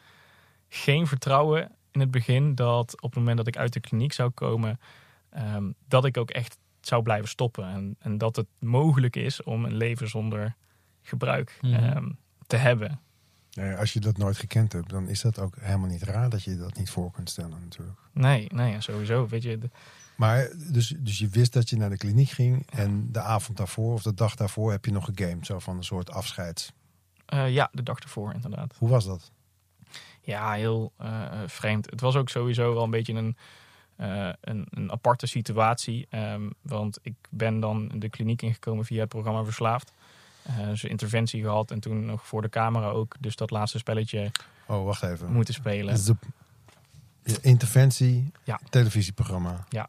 geen 0.69 1.07
vertrouwen 1.07 1.73
in 1.91 2.01
het 2.01 2.11
begin 2.11 2.55
dat 2.55 3.01
op 3.01 3.11
het 3.11 3.19
moment 3.19 3.37
dat 3.37 3.47
ik 3.47 3.57
uit 3.57 3.73
de 3.73 3.81
kliniek 3.81 4.13
zou 4.13 4.31
komen, 4.31 4.81
dat 5.89 6.05
ik 6.05 6.17
ook 6.17 6.31
echt 6.31 6.59
zou 6.81 7.03
blijven 7.03 7.29
stoppen. 7.29 7.69
En, 7.69 7.97
en 7.99 8.19
dat 8.19 8.37
het 8.37 8.47
mogelijk 8.59 9.17
is 9.17 9.43
om 9.43 9.65
een 9.65 9.77
leven 9.77 10.09
zonder 10.09 10.57
gebruik 11.03 11.59
Mhm. 11.61 11.75
ehm, 11.75 12.11
te 12.47 12.57
hebben. 12.57 13.01
Nou 13.53 13.77
als 13.77 13.93
je 13.93 14.01
dat 14.01 14.17
nooit 14.19 14.37
gekend 14.37 14.73
hebt, 14.73 14.89
dan 14.91 15.09
is 15.09 15.21
dat 15.21 15.39
ook 15.39 15.57
helemaal 15.61 15.89
niet 15.89 16.03
raar 16.03 16.31
dat 16.31 16.43
je 16.43 16.57
dat 16.57 16.77
niet 16.77 16.91
voor 16.91 17.11
kunt 17.11 17.31
stellen 17.31 17.61
natuurlijk. 17.63 17.99
Nee, 18.13 18.47
nee, 18.55 18.81
sowieso. 18.81 19.27
Weet 19.29 19.43
je, 19.43 19.59
de- 19.59 19.71
Maar 20.17 20.49
dus, 20.71 20.95
dus 20.99 21.19
je 21.19 21.29
wist 21.29 21.53
dat 21.53 21.69
je 21.71 21.77
naar 21.77 21.91
de 21.91 21.97
kliniek 21.97 22.29
ging 22.31 22.67
en 22.71 23.13
de 23.13 23.21
avond 23.21 23.57
daarvoor 23.59 23.93
of 23.93 24.03
de 24.03 24.15
dag 24.15 24.35
daarvoor 24.35 24.71
heb 24.71 24.85
je 24.85 24.93
nog 24.93 25.05
gegamed. 25.15 25.47
Zo 25.47 25.59
van 25.59 25.77
een 25.77 25.85
soort 25.85 26.11
afscheids. 26.11 26.73
eh, 27.27 27.53
ja, 27.53 27.69
de 27.73 27.83
dag 27.83 27.99
ervoor 27.99 28.33
inderdaad. 28.35 28.75
Hoe 28.79 28.89
was 28.89 29.05
dat? 29.05 29.31
Ja, 30.21 30.53
heel 30.53 30.93
eh, 30.97 31.25
eh, 31.25 31.49
vreemd. 31.49 31.91
Het 31.91 32.01
was 32.01 32.17
ook 32.17 32.29
sowieso 32.29 32.75
wel 32.75 32.83
een 32.85 32.91
beetje 32.91 33.13
een, 33.15 33.37
eh, 33.97 34.29
een, 34.41 34.67
een 34.71 34.93
aparte 34.93 35.27
situatie. 35.27 36.07
ehm, 36.11 36.51
want 36.63 36.99
ik 37.03 37.15
ben 37.31 37.61
dan 37.61 37.89
de 37.95 38.09
kliniek 38.09 38.43
ingekomen 38.43 38.85
via 38.85 39.01
het 39.01 39.09
programma 39.09 39.45
Verslaafd. 39.45 39.93
Eh 40.43 40.67
dus 40.67 40.85
interventie 40.85 41.43
gehad 41.43 41.71
en 41.71 41.81
toen 41.81 42.05
nog 42.05 42.27
voor 42.27 42.43
de 42.43 42.49
camera 42.49 42.89
ook. 42.89 43.15
Dus 43.21 43.37
dat 43.37 43.51
laatste 43.51 43.79
spelletje 43.79 44.31
Oh, 44.67 44.85
wacht 44.85 45.03
even. 45.03 45.33
moeten 45.33 45.55
spelen. 45.55 46.05
De 46.05 46.17
de 47.23 47.39
interventie 47.41 48.33
Ja. 48.45 48.61
televisieprogramma. 48.71 49.65
Ja. 49.69 49.89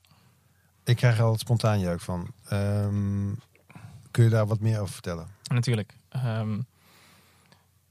Ik 0.84 0.96
krijg 0.96 1.16
er 1.18 1.22
altijd 1.24 1.40
spontaan 1.42 1.80
jeuk 1.80 2.00
van. 2.02 2.32
Ehm, 2.50 3.34
kun 4.12 4.24
je 4.24 4.30
daar 4.30 4.48
wat 4.48 4.60
meer 4.60 4.80
over 4.80 4.94
vertellen? 4.94 5.28
Natuurlijk. 5.44 5.94
ehm, 6.10 6.60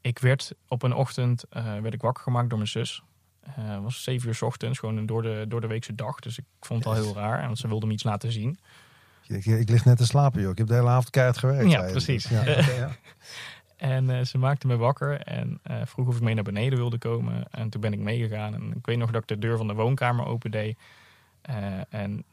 ik 0.01 0.19
werd 0.19 0.53
op 0.69 0.83
een 0.83 0.95
ochtend 0.95 1.45
eh, 1.49 1.65
werd 1.81 1.95
ik 1.95 2.01
wakker 2.01 2.23
gemaakt 2.23 2.49
door 2.49 2.59
mijn 2.59 2.71
zus. 2.71 3.03
Eh, 3.41 3.79
was 3.83 4.03
zeven 4.03 4.29
uur 4.29 4.35
's 4.35 4.43
ochtends, 4.43 4.79
gewoon 4.79 4.97
een 4.97 5.07
door 5.07 5.23
de, 5.23 5.45
door 5.49 5.61
de 5.61 5.67
weekse 5.67 5.95
dag. 5.95 6.19
Dus 6.19 6.39
ik 6.39 6.45
vond 6.61 6.85
het 6.85 6.95
al 6.95 7.03
heel 7.03 7.15
raar. 7.15 7.43
Want 7.47 7.59
ze 7.59 7.69
wilde 7.69 7.87
me 7.87 7.93
iets 7.93 8.03
laten 8.03 8.33
zien. 8.33 8.59
Ik, 9.27 9.47
ik 9.47 9.69
lig 9.69 9.85
net 9.85 9.97
te 9.97 10.07
slapen, 10.07 10.41
joh. 10.41 10.51
Ik 10.51 10.59
heb 10.59 10.67
de 10.67 10.75
hele 10.75 10.89
avond 10.89 11.11
keihard 11.11 11.39
gewerkt. 11.39 11.71
Ja, 11.71 11.83
precies. 11.83 12.29
Ja, 12.29 12.45
ja. 12.83 12.97
En 13.77 14.11
eh, 14.11 14.25
ze 14.25 14.39
maakte 14.39 14.67
me 14.67 14.77
wakker 14.77 15.21
en 15.21 15.59
eh, 15.63 15.77
vroeg 15.85 16.09
of 16.09 16.17
ik 16.17 16.23
mee 16.23 16.35
naar 16.35 16.45
beneden 16.45 16.79
wilde 16.79 16.99
komen. 16.99 17.45
En 17.51 17.69
toen 17.69 17.81
ben 17.81 17.93
ik 17.93 17.99
meegegaan. 17.99 18.55
En 18.55 18.73
ik 18.77 18.87
weet 18.87 18.99
nog 18.99 19.11
dat 19.11 19.23
ik 19.23 19.29
de 19.29 19.39
deur 19.39 19.57
van 19.57 19.67
de 19.67 19.75
woonkamer 19.75 20.27
opendeed. 20.27 20.79
Eh, 21.43 21.57
en 21.89 22.25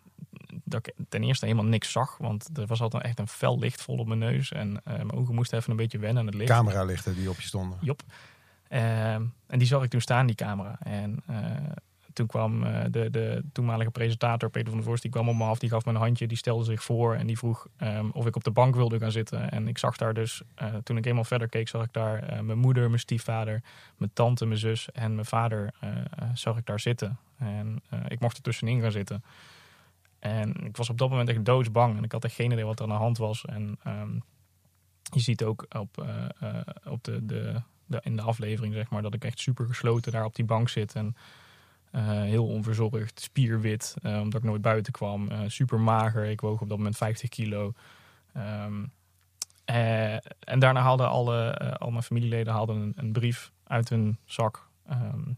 dat 0.64 0.88
ik 0.88 0.94
ten 1.10 1.24
eerste 1.24 1.46
helemaal 1.46 1.70
niks 1.70 1.92
zag. 1.92 2.18
Want 2.18 2.50
er 2.58 2.66
was 2.66 2.82
altijd 2.82 3.04
echt 3.04 3.20
een 3.20 3.28
fel 3.28 3.60
licht 3.60 3.82
vol 3.82 3.98
op 3.98 4.08
mijn 4.08 4.20
neus. 4.20 4.52
En 4.52 4.82
eh, 4.84 4.94
mijn 4.94 5.12
ogen 5.12 5.36
moesten 5.36 5.58
even 5.58 5.72
een 5.72 5.78
beetje 5.78 6.00
wennen 6.00 6.20
aan 6.20 6.26
het 6.26 6.36
licht. 6.36 6.50
Cameralichten 6.50 7.16
die 7.16 7.30
op 7.30 7.40
je 7.40 7.48
stonden. 7.48 7.78
Jop. 7.82 8.02
Ehm, 8.68 9.24
en 9.48 9.60
die 9.60 9.68
zag 9.68 9.84
ik 9.84 9.90
toen 9.90 10.02
staan, 10.02 10.26
die 10.26 10.36
camera. 10.36 10.78
En 10.80 11.24
toen 12.14 12.28
kwam 12.28 12.64
eh, 12.64 12.84
de, 12.90 13.10
de 13.10 13.44
toenmalige 13.52 13.92
presentator, 13.92 14.50
Peter 14.50 14.68
van 14.68 14.78
der 14.78 14.88
Vorst, 14.88 15.02
die 15.02 15.12
kwam 15.12 15.30
op 15.30 15.36
me 15.36 15.44
af. 15.44 15.60
Die 15.60 15.70
gaf 15.70 15.86
me 15.86 15.92
een 15.92 15.98
handje, 15.98 16.28
die 16.28 16.38
stelde 16.38 16.64
zich 16.64 16.84
voor 16.84 17.16
en 17.16 17.28
die 17.28 17.38
vroeg 17.38 17.68
ehm, 17.78 18.10
of 18.10 18.26
ik 18.26 18.36
op 18.36 18.44
de 18.44 18.52
bank 18.52 18.76
wilde 18.76 19.00
gaan 19.00 19.12
zitten. 19.12 19.52
En 19.52 19.68
ik 19.68 19.78
zag 19.78 19.98
daar 19.98 20.14
dus, 20.14 20.42
eh, 20.56 20.76
toen 20.84 20.98
ik 20.98 21.06
eenmaal 21.06 21.24
verder 21.24 21.50
keek, 21.50 21.68
zag 21.68 21.84
ik 21.84 21.94
daar 21.94 22.24
eh, 22.24 22.40
mijn 22.40 22.58
moeder, 22.58 22.88
mijn 22.88 23.00
stiefvader, 23.00 23.62
mijn 23.98 24.12
tante, 24.14 24.46
mijn 24.46 24.60
zus 24.60 24.92
en 24.92 25.14
mijn 25.14 25.26
vader 25.26 25.74
zag 26.34 26.58
ik 26.58 26.66
daar 26.66 26.80
zitten. 26.80 27.18
En 27.38 27.82
ik 28.08 28.20
mocht 28.20 28.38
er 28.38 28.44
tussenin 28.44 28.82
gaan 28.82 28.92
zitten. 28.92 29.24
En 30.20 30.54
ik 30.66 30.78
was 30.78 30.90
op 30.90 30.98
dat 30.98 31.10
moment 31.10 31.30
echt 31.30 31.46
doodsbang. 31.46 31.98
En 31.98 32.04
ik 32.04 32.12
had 32.12 32.24
echt 32.24 32.36
geen 32.36 32.52
idee 32.52 32.66
wat 32.66 32.80
er 32.80 32.86
aan 32.86 32.92
de 32.92 32.96
hand 32.96 33.18
was. 33.18 33.46
En 33.46 33.78
ehm, 33.84 34.14
je 35.14 35.20
ziet 35.20 35.44
ook 35.44 35.66
op, 35.70 36.06
op 36.86 37.04
de, 37.04 37.26
de, 37.26 37.62
in 38.02 38.16
de 38.16 38.22
aflevering, 38.22 38.74
zeg 38.74 38.90
maar, 38.90 39.02
dat 39.02 39.14
ik 39.14 39.24
echt 39.24 39.40
super 39.40 39.66
gesloten 39.66 40.12
daar 40.12 40.26
op 40.26 40.36
die 40.36 40.46
bank 40.46 40.70
zit. 40.70 40.96
En 40.96 41.16
heel 41.92 42.48
onverzorgd, 42.48 43.20
spierwit, 43.20 43.96
eh, 44.02 44.20
omdat 44.20 44.42
ik 44.42 44.48
nooit 44.48 44.62
buiten 44.62 44.94
kwam. 44.94 45.28
eh, 45.28 45.40
super 45.48 45.80
mager. 45.80 46.26
Ik 46.26 46.42
woog 46.42 46.62
op 46.62 46.70
dat 46.70 46.78
moment 46.78 46.98
50 46.98 47.30
kilo. 47.30 47.74
Ehm, 48.34 48.86
eh, 49.66 50.14
en 50.40 50.60
daarna 50.60 50.82
haalden 50.82 51.10
alle, 51.10 51.50
eh, 51.50 51.72
al 51.72 51.92
mijn 51.92 52.04
familieleden 52.04 52.54
haalden 52.54 52.76
een, 52.76 52.94
een 52.96 53.12
brief 53.12 53.52
uit 53.64 53.90
hun 53.90 54.18
zak. 54.26 54.68
Ehm, 54.88 55.32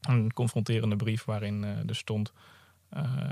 een 0.00 0.32
confronterende 0.32 0.96
brief 0.96 1.24
waarin 1.24 1.64
eh 1.64 1.88
er 1.88 1.96
stond 1.96 2.32
eh, 2.88 3.28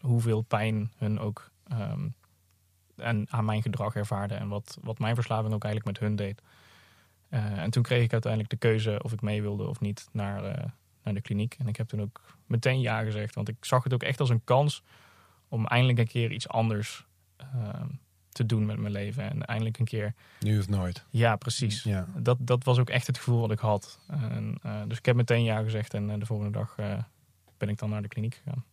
hoeveel 0.00 0.40
pijn 0.42 0.92
hun 0.96 1.18
ook 1.18 1.50
ehm, 1.68 2.08
en 2.96 3.26
aan 3.30 3.44
mijn 3.44 3.62
gedrag 3.62 3.94
ervaarden. 3.94 4.38
En 4.38 4.48
wat, 4.48 4.78
wat 4.82 4.98
mijn 4.98 5.14
verslaving 5.14 5.54
ook 5.54 5.64
eigenlijk 5.64 5.98
met 5.98 6.08
hun 6.08 6.16
deed. 6.16 6.42
Eh, 7.28 7.58
en 7.58 7.70
toen 7.70 7.82
kreeg 7.82 8.02
ik 8.02 8.12
uiteindelijk 8.12 8.50
de 8.50 8.56
keuze 8.68 9.02
of 9.02 9.12
ik 9.12 9.20
mee 9.22 9.42
wilde 9.42 9.66
of 9.66 9.80
niet 9.80 10.08
naar, 10.12 10.44
eh, 10.44 10.64
naar 11.04 11.14
de 11.14 11.20
kliniek. 11.20 11.56
En 11.58 11.68
ik 11.68 11.76
heb 11.76 11.88
toen 11.88 12.00
ook 12.00 12.20
meteen 12.46 12.80
ja 12.80 13.02
gezegd. 13.02 13.34
Want 13.34 13.48
ik 13.48 13.56
zag 13.64 13.84
het 13.84 13.92
ook 13.94 14.02
echt 14.02 14.20
als 14.20 14.28
een 14.30 14.44
kans 14.44 14.82
om 15.48 15.66
eindelijk 15.66 15.98
een 15.98 16.06
keer 16.06 16.32
iets 16.32 16.48
anders 16.48 17.06
ehm, 17.36 17.86
te 18.28 18.46
doen 18.46 18.66
met 18.66 18.78
mijn 18.78 18.92
leven. 18.92 19.30
En 19.30 19.44
eindelijk 19.44 19.78
een 19.78 19.84
keer, 19.84 20.14
Nu 20.40 20.58
of 20.58 20.68
nooit. 20.68 21.04
ja, 21.10 21.36
precies. 21.36 21.82
Ja. 21.82 22.06
Dat, 22.16 22.36
dat 22.40 22.64
was 22.64 22.78
ook 22.78 22.90
echt 22.90 23.06
het 23.06 23.16
gevoel 23.18 23.40
wat 23.40 23.50
ik 23.50 23.58
had. 23.58 23.98
En, 24.08 24.58
eh, 24.62 24.80
dus 24.88 24.98
ik 24.98 25.06
heb 25.06 25.16
meteen 25.16 25.44
ja 25.44 25.62
gezegd 25.62 25.94
en 25.94 26.10
eh, 26.10 26.18
de 26.18 26.26
volgende 26.26 26.52
dag 26.52 26.74
eh, 26.76 26.98
ben 27.56 27.68
ik 27.68 27.78
dan 27.78 27.90
naar 27.90 28.02
de 28.02 28.08
kliniek 28.08 28.40
gegaan. 28.44 28.64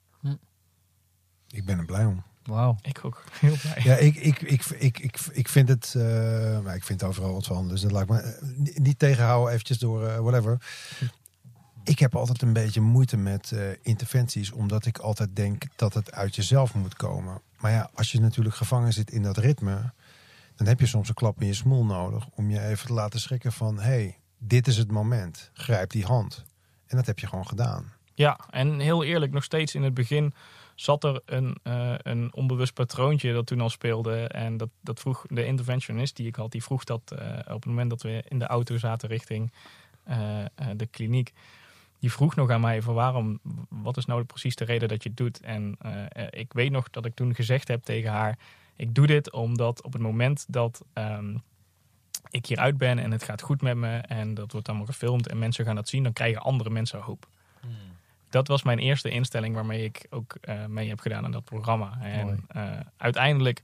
Ik 1.52 1.66
ben 1.66 1.78
er 1.80 1.86
blij 1.86 2.06
om. 2.06 2.24
Wauw. 2.44 2.76
Ik 2.82 3.00
ook 3.06 3.24
heel 3.40 3.56
blij. 3.62 3.82
Ja, 3.84 3.96
ik, 3.96 4.16
ik, 4.16 4.42
ik, 4.42 4.66
ik, 4.66 5.00
ik, 5.00 5.20
ik 5.32 5.48
vind 5.50 5.68
het. 5.70 5.94
eh, 5.98 6.60
maar 6.60 6.76
ik 6.76 6.84
vind 6.84 7.04
overal 7.04 7.34
wat 7.34 7.46
van. 7.46 7.68
Dus 7.70 7.82
dat 7.82 7.92
laat 7.92 8.04
ik 8.04 8.10
me 8.10 8.38
niet- 8.76 9.00
tegenhouden, 9.00 9.52
eventjes 9.54 9.78
door 9.78 10.22
whatever. 10.22 10.58
Ik 11.90 12.00
heb 12.00 12.16
altijd 12.16 12.42
een 12.42 12.54
beetje 12.54 12.82
moeite 12.82 13.18
met 13.18 13.52
eh, 13.52 13.62
interventies, 13.82 14.52
omdat 14.52 14.86
ik 14.86 14.98
altijd 14.98 15.36
denk 15.36 15.64
dat 15.76 15.94
het 15.94 16.12
uit 16.12 16.36
jezelf 16.36 16.74
moet 16.74 16.96
komen. 16.96 17.42
Maar 17.60 17.72
ja, 17.72 17.90
als 17.94 18.12
je 18.12 18.20
natuurlijk 18.20 18.56
gevangen 18.56 18.94
zit 18.94 19.12
in 19.12 19.24
dat 19.24 19.38
ritme, 19.38 19.94
dan 20.56 20.68
heb 20.68 20.80
je 20.80 20.86
soms 20.86 21.08
een 21.10 21.14
klap 21.14 21.42
in 21.42 21.48
je 21.48 21.54
smoel 21.54 21.86
nodig 21.86 22.28
om 22.36 22.50
je 22.50 22.62
even 22.62 22.88
te 22.88 22.94
laten 22.94 23.20
schrikken 23.20 23.52
van: 23.52 23.80
hey, 23.80 24.18
dit 24.38 24.68
is 24.68 24.78
het 24.78 24.92
moment. 24.92 25.50
Grijp 25.54 25.90
die 25.90 26.06
hand. 26.06 26.46
En 26.88 26.98
dat 26.98 27.06
heb 27.06 27.20
je 27.20 27.28
gewoon 27.28 27.48
gedaan. 27.48 27.94
Ja, 28.14 28.40
en 28.50 28.80
heel 28.80 29.04
eerlijk, 29.04 29.32
nog 29.32 29.44
steeds 29.44 29.76
in 29.76 29.84
het 29.84 29.94
begin 29.94 30.34
zat 30.76 31.04
er 31.04 31.22
een, 31.26 31.58
eh, 31.64 31.94
een 31.98 32.34
onbewust 32.34 32.74
patroontje 32.74 33.34
dat 33.34 33.48
toen 33.48 33.62
al 33.62 33.70
speelde. 33.70 34.28
En 34.28 34.58
dat, 34.58 34.70
dat 34.82 35.00
vroeg 35.00 35.26
de 35.28 35.46
interventionist 35.46 36.16
die 36.16 36.28
ik 36.28 36.36
had, 36.36 36.52
die 36.52 36.64
vroeg 36.64 36.84
dat 36.84 37.12
eh, 37.12 37.40
op 37.40 37.54
het 37.54 37.66
moment 37.66 37.90
dat 37.90 38.02
we 38.02 38.24
in 38.28 38.40
de 38.40 38.48
auto 38.48 38.78
zaten 38.78 39.10
richting 39.10 39.52
de 40.76 40.86
kliniek. 40.92 41.34
Die 42.00 42.12
vroeg 42.12 42.36
nog 42.36 42.50
aan 42.50 42.62
mij 42.62 42.82
van 42.82 42.94
waarom, 42.94 43.40
wat 43.70 43.98
is 43.98 44.06
nou 44.06 44.24
precies 44.24 44.56
de 44.56 44.66
reden 44.66 44.88
dat 44.88 45.04
je 45.04 45.10
het 45.10 45.18
doet? 45.18 45.40
En 45.40 45.76
eh, 45.80 46.06
eh, 46.10 46.28
ik 46.30 46.54
weet 46.54 46.72
nog 46.72 46.90
dat 46.90 47.06
ik 47.06 47.16
toen 47.16 47.36
gezegd 47.36 47.68
heb 47.68 47.84
tegen 47.84 48.12
haar, 48.12 48.38
ik 48.76 48.96
doe 48.96 49.08
dit 49.08 49.32
omdat 49.32 49.84
op 49.84 49.94
het 49.94 50.02
moment 50.02 50.46
dat 50.48 50.82
ehm, 50.94 51.38
ik 52.30 52.46
hieruit 52.46 52.78
ben 52.78 53.00
en 53.00 53.12
het 53.12 53.24
gaat 53.24 53.42
goed 53.42 53.62
met 53.62 53.78
me 53.78 53.98
en 53.98 54.34
dat 54.34 54.52
wordt 54.52 54.68
allemaal 54.68 54.86
gefilmd 54.86 55.28
en 55.28 55.40
mensen 55.40 55.66
gaan 55.66 55.76
dat 55.76 55.90
zien, 55.90 56.04
dan 56.04 56.14
krijgen 56.14 56.42
andere 56.42 56.70
mensen 56.70 57.00
hoop 57.00 57.28
dat 58.30 58.48
was 58.48 58.64
mijn 58.64 58.80
eerste 58.80 59.10
instelling 59.10 59.56
waarmee 59.56 59.84
ik 59.84 60.06
ook 60.10 60.38
eh, 60.42 60.66
mee 60.66 60.90
heb 60.90 61.00
gedaan 61.00 61.26
aan 61.26 61.32
dat 61.32 61.44
programma. 61.44 61.98
En 62.02 62.46
eh, 62.48 62.80
uiteindelijk, 62.98 63.62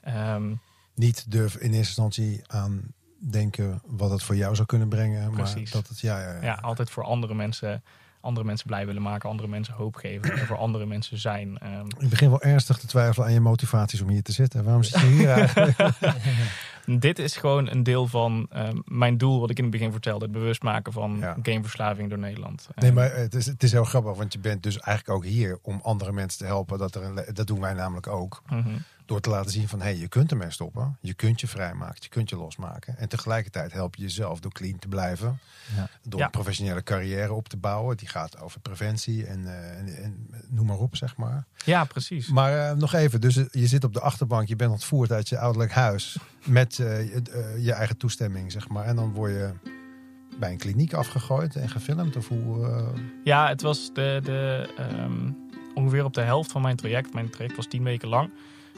ehm, 0.00 0.54
Niet 0.94 1.30
durf 1.30 1.54
in 1.54 1.60
eerste 1.60 1.76
instantie 1.76 2.42
aan 2.46 2.94
denken 3.30 3.82
wat 3.86 4.10
het 4.10 4.22
voor 4.22 4.36
jou 4.36 4.54
zou 4.54 4.66
kunnen 4.66 4.88
brengen. 4.88 5.30
Precies. 5.30 5.72
Maar 5.72 5.82
dat 5.82 5.88
het, 5.90 6.00
ja, 6.00 6.20
ja, 6.20 6.32
ja. 6.32 6.42
ja, 6.42 6.54
altijd 6.54 6.90
voor 6.90 7.04
andere 7.04 7.34
mensen, 7.34 7.82
andere 8.20 8.46
mensen 8.46 8.66
blij 8.66 8.86
willen 8.86 9.02
maken, 9.02 9.30
andere 9.30 9.48
mensen 9.48 9.74
hoop 9.74 9.94
geven 9.96 10.32
en 10.32 10.46
voor 10.46 10.56
andere 10.56 10.86
mensen 10.86 11.18
zijn. 11.18 11.58
Ehm, 11.58 11.86
Ik 11.98 12.08
begin 12.08 12.28
wel 12.30 12.42
ernstig 12.42 12.78
te 12.78 12.86
twijfelen 12.86 13.26
aan 13.26 13.32
je 13.32 13.40
motivaties 13.40 14.00
om 14.00 14.08
hier 14.08 14.22
te 14.22 14.32
zitten. 14.32 14.64
Waarom 14.64 14.82
zit 14.82 15.00
je 15.00 15.06
hier 15.06 15.30
eigenlijk? 15.30 15.76
dit 17.00 17.18
is 17.18 17.36
gewoon 17.36 17.70
een 17.70 17.82
deel 17.82 18.06
van 18.06 18.46
ehm, 18.50 18.76
mijn 18.84 19.18
doel, 19.18 19.40
wat 19.40 19.50
ik 19.50 19.56
in 19.56 19.62
het 19.62 19.72
begin 19.72 19.92
vertelde, 19.92 20.24
het 20.24 20.32
bewust 20.34 20.62
maken 20.62 20.92
van 20.92 21.16
Ja. 21.18 21.36
gameverslaving 21.42 22.08
door 22.08 22.18
Nederland. 22.18 22.68
Nee, 22.74 22.88
En- 22.88 22.94
maar 22.96 23.14
het 23.14 23.34
is, 23.34 23.46
het 23.46 23.62
is 23.62 23.72
heel 23.72 23.84
grappig, 23.84 24.16
want 24.16 24.32
je 24.32 24.38
bent 24.38 24.62
dus 24.62 24.78
eigenlijk 24.78 25.18
ook 25.18 25.24
hier 25.24 25.58
om 25.62 25.80
andere 25.82 26.12
mensen 26.12 26.38
te 26.38 26.44
helpen. 26.44 26.78
Dat, 26.78 26.94
er 26.94 27.02
een, 27.02 27.34
dat 27.34 27.46
doen 27.46 27.60
wij 27.60 27.72
namelijk 27.72 28.06
ook. 28.06 28.42
Mhm. 28.48 28.68
Door 29.06 29.20
te 29.20 29.30
laten 29.30 29.50
zien 29.50 29.68
van, 29.68 29.78
hé, 29.78 29.84
hey, 29.84 29.96
je 29.96 30.08
kunt 30.08 30.30
ermee 30.30 30.50
stoppen. 30.50 30.96
Je 31.00 31.14
kunt 31.14 31.40
je 31.40 31.46
vrijmaken, 31.46 31.96
je 32.00 32.08
kunt 32.08 32.30
je 32.30 32.36
losmaken. 32.36 32.98
En 32.98 33.08
tegelijkertijd 33.08 33.72
help 33.72 33.94
je 33.94 34.02
jezelf 34.02 34.40
door 34.40 34.52
clean 34.52 34.78
te 34.78 34.88
blijven. 34.88 35.38
Ja. 35.76 35.88
Door 36.02 36.18
Ja. 36.20 36.24
een 36.24 36.30
professionele 36.30 36.82
carrière 36.82 37.32
op 37.32 37.48
te 37.48 37.56
bouwen. 37.56 37.96
Die 37.96 38.08
gaat 38.08 38.40
over 38.40 38.60
preventie 38.60 39.26
en, 39.26 39.46
eh, 39.46 39.78
en, 39.78 39.96
en 40.02 40.26
noem 40.48 40.66
maar 40.66 40.78
op, 40.78 40.96
zeg 40.96 41.16
maar. 41.16 41.44
Ja, 41.64 41.84
precies. 41.84 42.28
Maar 42.28 42.68
eh, 42.70 42.76
nog 42.76 42.92
even, 42.92 43.20
dus 43.20 43.36
eh, 43.36 43.44
je 43.50 43.66
zit 43.66 43.84
op 43.84 43.92
de 43.92 44.00
achterbank, 44.00 44.48
je 44.48 44.56
bent 44.56 44.70
ontvoerd 44.72 45.12
uit 45.12 45.28
je 45.28 45.38
ouderlijk 45.38 45.72
huis 45.72 46.16
met 46.44 46.76
je, 46.76 47.22
je 47.58 47.72
eigen 47.72 47.96
toestemming, 47.96 48.52
zeg 48.52 48.68
maar. 48.68 48.84
En 48.84 48.96
dan 48.96 49.12
word 49.12 49.30
je 49.32 49.52
bij 50.38 50.50
een 50.50 50.58
kliniek 50.58 50.92
afgegooid 50.94 51.56
en 51.56 51.68
gefilmd? 51.68 52.16
Of 52.16 52.28
hoe, 52.28 52.92
Ja, 53.24 53.48
het 53.48 53.62
was 53.62 53.90
de, 53.94 54.20
de, 54.22 54.72
ehm, 54.76 55.30
ongeveer 55.74 56.04
op 56.04 56.14
de 56.14 56.20
helft 56.20 56.52
van 56.52 56.62
mijn 56.62 56.76
traject. 56.76 57.12
Mijn 57.14 57.30
traject 57.30 57.56
was 57.56 57.66
tien 57.66 57.82
weken 57.82 58.08
lang. 58.08 58.30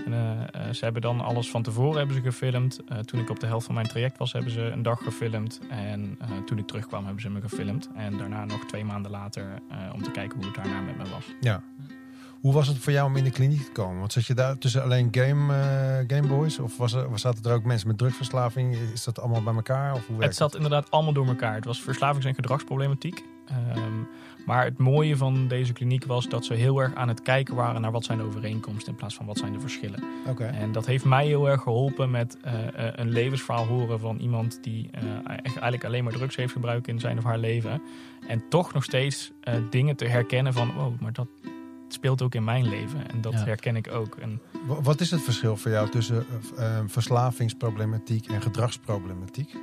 En, 0.05 0.13
eh, 0.13 0.69
eh, 0.69 0.75
ze 0.75 0.85
hebben 0.85 1.03
dan 1.03 1.21
alles 1.21 1.51
van 1.51 1.63
tevoren 1.63 1.99
hebben 1.99 2.17
ze 2.17 2.23
gefilmd. 2.23 2.81
Eh, 2.89 2.99
toen 2.99 3.21
ik 3.21 3.31
op 3.31 3.41
de 3.41 3.47
helft 3.47 3.67
van 3.67 3.75
mijn 3.75 3.89
traject 3.89 4.19
was, 4.19 4.33
hebben 4.33 4.53
ze 4.53 4.61
een 4.61 4.83
dag 4.83 5.03
gefilmd. 5.03 5.61
En 5.71 6.19
toen 6.47 6.59
ik 6.59 6.67
terugkwam, 6.67 7.05
hebben 7.05 7.23
ze 7.23 7.31
me 7.31 7.41
gefilmd. 7.41 7.89
En 7.95 8.19
daarna 8.19 8.45
nog 8.45 8.65
twee 8.65 8.85
maanden 8.85 9.11
later 9.11 9.47
om 9.95 10.03
te 10.03 10.11
kijken 10.11 10.37
hoe 10.37 10.47
het 10.47 10.55
daarna 10.55 10.81
met 10.81 10.97
me 10.97 11.05
was. 11.11 11.25
ja. 11.41 11.63
Hoe 12.41 12.53
was 12.53 12.69
het 12.69 12.79
voor 12.79 12.93
jou 12.93 13.09
om 13.09 13.17
in 13.17 13.25
de 13.25 13.31
kliniek 13.31 13.63
te 13.63 13.73
komen? 13.73 13.99
Want 13.99 14.13
zat 14.13 14.27
je 14.27 14.35
daar 14.35 14.59
tussen 14.59 14.83
alleen 14.83 15.09
game, 15.11 15.55
eh 15.55 16.17
Gameboys? 16.17 16.59
Of 16.59 16.77
was 16.77 16.93
er, 16.93 17.19
zaten 17.19 17.45
er 17.51 17.57
ook 17.57 17.65
mensen 17.65 17.89
met 17.89 17.99
drugsverslaving? 17.99 18.77
Is 18.93 19.05
dat 19.05 19.21
allemaal 19.21 19.43
bij 19.43 19.55
elkaar? 19.55 19.95
Of 19.95 20.07
hoe 20.07 20.17
werkt 20.17 20.25
Het 20.25 20.37
zat 20.37 20.55
inderdaad 20.55 20.91
allemaal 20.91 21.13
door 21.13 21.27
elkaar. 21.27 21.55
Het 21.55 21.65
was 21.65 21.83
verslavings- 21.83 22.27
en 22.27 22.35
gedragsproblematiek. 22.35 23.25
Ehm, 23.49 23.93
maar 24.47 24.65
het 24.65 24.79
mooie 24.79 25.17
van 25.17 25.49
deze 25.49 25.73
kliniek 25.73 26.05
was 26.05 26.29
dat 26.29 26.45
ze 26.45 26.55
heel 26.55 26.79
erg 26.81 26.95
aan 26.95 27.09
het 27.09 27.23
kijken 27.23 27.55
waren 27.55 27.81
naar 27.81 27.93
wat 27.93 28.05
zijn 28.05 28.19
de 28.19 28.25
overeenkomsten 28.25 28.93
in 28.93 28.99
plaats 28.99 29.15
van 29.15 29.27
wat 29.27 29.39
zijn 29.39 29.53
de 29.53 29.61
verschillen. 29.61 30.03
Oké. 30.27 30.45
En 30.45 30.73
dat 30.73 30.87
heeft 30.87 31.05
mij 31.05 31.27
heel 31.27 31.49
erg 31.49 31.63
geholpen 31.63 32.11
met 32.11 32.37
eh, 32.43 32.87
eh, 32.87 32.93
een 32.97 33.09
levensverhaal 33.09 33.67
horen 33.67 34.01
van 34.01 34.19
iemand 34.19 34.59
die 34.63 34.89
eh, 34.91 35.03
eigenlijk 35.27 35.85
alleen 35.85 36.05
maar 36.05 36.13
drugs 36.13 36.37
heeft 36.37 36.53
gebruikt 36.53 36.89
in 36.89 37.01
zijn 37.01 37.19
of 37.19 37.25
haar 37.25 37.39
leven. 37.39 37.83
En 38.29 38.43
toch 38.49 38.73
nog 38.75 38.85
steeds 38.85 39.33
eh, 39.41 39.55
dingen 39.71 39.97
te 39.97 40.05
herkennen 40.07 40.53
van, 40.53 40.69
oh, 40.79 41.01
maar 41.01 41.13
dat 41.13 41.29
speelt 41.89 42.23
ook 42.23 42.35
in 42.35 42.45
mijn 42.45 42.69
leven. 42.69 43.11
En 43.11 43.21
dat 43.21 43.33
Ja. 43.33 43.45
herken 43.45 43.77
ik 43.77 43.93
ook. 43.93 44.17
En 44.17 44.41
Wa- 44.67 44.81
Wat 44.83 45.01
is 45.01 45.11
het 45.11 45.21
verschil 45.23 45.57
voor 45.57 45.71
jou 45.71 45.89
tussen 45.89 46.27
verslavingsproblematiek 46.87 48.27
en 48.27 48.43
gedragsproblematiek? 48.43 49.55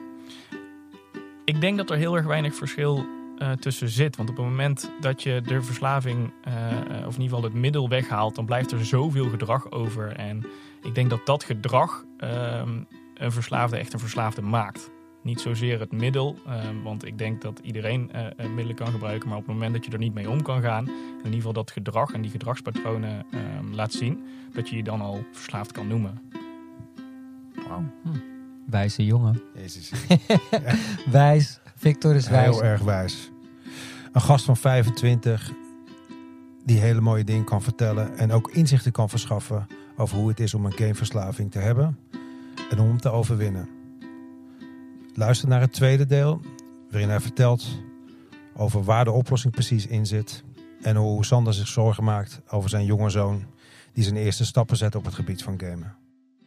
ik 1.45 1.61
denk 1.61 1.77
dat 1.77 1.89
er 1.89 1.97
heel 1.97 2.15
erg 2.15 2.25
weinig 2.25 2.55
verschil 2.55 3.05
eh, 3.37 3.51
tussen 3.51 3.89
zit. 3.89 4.15
Want 4.15 4.29
op 4.29 4.35
het 4.35 4.45
moment 4.45 4.91
dat 4.99 5.23
je 5.23 5.41
de 5.41 5.61
verslaving, 5.61 6.33
eh, 6.43 6.71
eh, 6.71 6.79
of 6.79 7.15
in 7.15 7.21
ieder 7.21 7.35
geval 7.35 7.43
het 7.43 7.53
middel 7.53 7.89
weghaalt, 7.89 8.35
dan 8.35 8.45
blijft 8.45 8.71
er 8.71 8.85
zoveel 8.85 9.29
gedrag 9.29 9.71
over. 9.71 10.11
En 10.15 10.45
ik 10.81 10.95
denk 10.95 11.09
dat 11.09 11.25
dat 11.25 11.43
gedrag 11.43 12.05
ehm, 12.17 12.79
een 13.13 13.31
verslaafde 13.31 13.77
echt 13.77 13.93
een 13.93 13.99
verslaafde 13.99 14.41
maakt. 14.41 14.91
Niet 15.25 15.41
zozeer 15.41 15.79
het 15.79 15.91
middel, 15.91 16.37
ehm, 16.45 16.81
want 16.83 17.05
ik 17.05 17.17
denk 17.17 17.41
dat 17.41 17.59
iedereen 17.63 18.11
eh, 18.11 18.45
middelen 18.47 18.75
kan 18.75 18.87
gebruiken. 18.87 19.29
Maar 19.29 19.37
op 19.37 19.45
het 19.45 19.53
moment 19.53 19.73
dat 19.73 19.85
je 19.85 19.91
er 19.91 19.97
niet 19.97 20.13
mee 20.13 20.29
om 20.29 20.41
kan 20.41 20.61
gaan, 20.61 20.87
in 20.87 21.15
ieder 21.17 21.33
geval 21.33 21.53
dat 21.53 21.71
gedrag 21.71 22.13
en 22.13 22.21
die 22.21 22.31
gedragspatronen 22.31 23.25
ehm, 23.31 23.73
laat 23.73 23.93
zien, 23.93 24.23
dat 24.53 24.69
je 24.69 24.75
je 24.75 24.83
dan 24.83 25.01
al 25.01 25.25
verslaafd 25.31 25.71
kan 25.71 25.87
noemen. 25.87 26.21
Wauw. 27.67 27.83
Wijze 28.65 29.05
jongen. 29.05 29.41
Jezus. 29.53 29.91
Wijs. 31.11 31.59
Victor 31.75 32.15
is 32.15 32.29
wijs. 32.29 32.45
Heel 32.45 32.63
erg 32.63 32.81
wijs. 32.81 33.31
Een 34.11 34.21
gast 34.21 34.45
van 34.45 34.57
25 34.57 35.51
die 36.63 36.79
hele 36.79 37.01
mooie 37.01 37.23
dingen 37.23 37.43
kan 37.43 37.61
vertellen 37.61 38.17
en 38.17 38.31
ook 38.31 38.51
inzichten 38.51 38.91
kan 38.91 39.09
verschaffen 39.09 39.67
over 39.97 40.17
hoe 40.17 40.27
het 40.27 40.39
is 40.39 40.53
om 40.53 40.65
een 40.65 40.73
gameverslaving 40.73 41.51
te 41.51 41.59
hebben 41.59 41.99
en 42.69 42.79
om 42.79 42.87
hem 42.87 42.99
te 42.99 43.09
overwinnen. 43.09 43.69
Luister 45.13 45.47
naar 45.47 45.61
het 45.61 45.73
tweede 45.73 46.05
deel, 46.05 46.41
waarin 46.89 47.09
hij 47.09 47.19
vertelt 47.19 47.65
over 48.55 48.83
waar 48.83 49.03
de 49.03 49.11
oplossing 49.11 49.53
precies 49.53 49.87
in 49.87 50.05
zit 50.05 50.43
en 50.81 50.95
hoe 50.95 51.25
Sander 51.25 51.53
zich 51.53 51.67
zorgen 51.67 52.03
maakt 52.03 52.41
over 52.47 52.69
zijn 52.69 52.85
jonge 52.85 53.09
zoon 53.09 53.45
die 53.93 54.03
zijn 54.03 54.15
eerste 54.15 54.45
stappen 54.45 54.77
zet 54.77 54.95
op 54.95 55.05
het 55.05 55.13
gebied 55.13 55.43
van 55.43 55.59
gamen. 55.59 55.95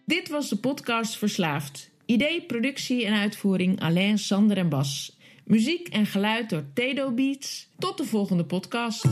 Dit 0.04 0.28
was 0.28 0.48
de 0.48 0.57
podcast 0.57 1.18
Verslaafd. 1.18 1.90
Idee, 2.09 2.42
productie 2.42 3.07
en 3.07 3.14
uitvoering 3.14 3.81
Alain, 3.81 4.18
Sander 4.18 4.57
en 4.57 4.68
Bas. 4.68 5.18
Muziek 5.44 5.88
en 5.88 6.07
geluid 6.07 6.51
door 6.51 6.64
Tedo 6.75 7.12
Beats. 7.12 7.68
Tot 7.79 7.99
de 7.99 8.05
volgende 8.05 8.44
podcast. 8.44 9.07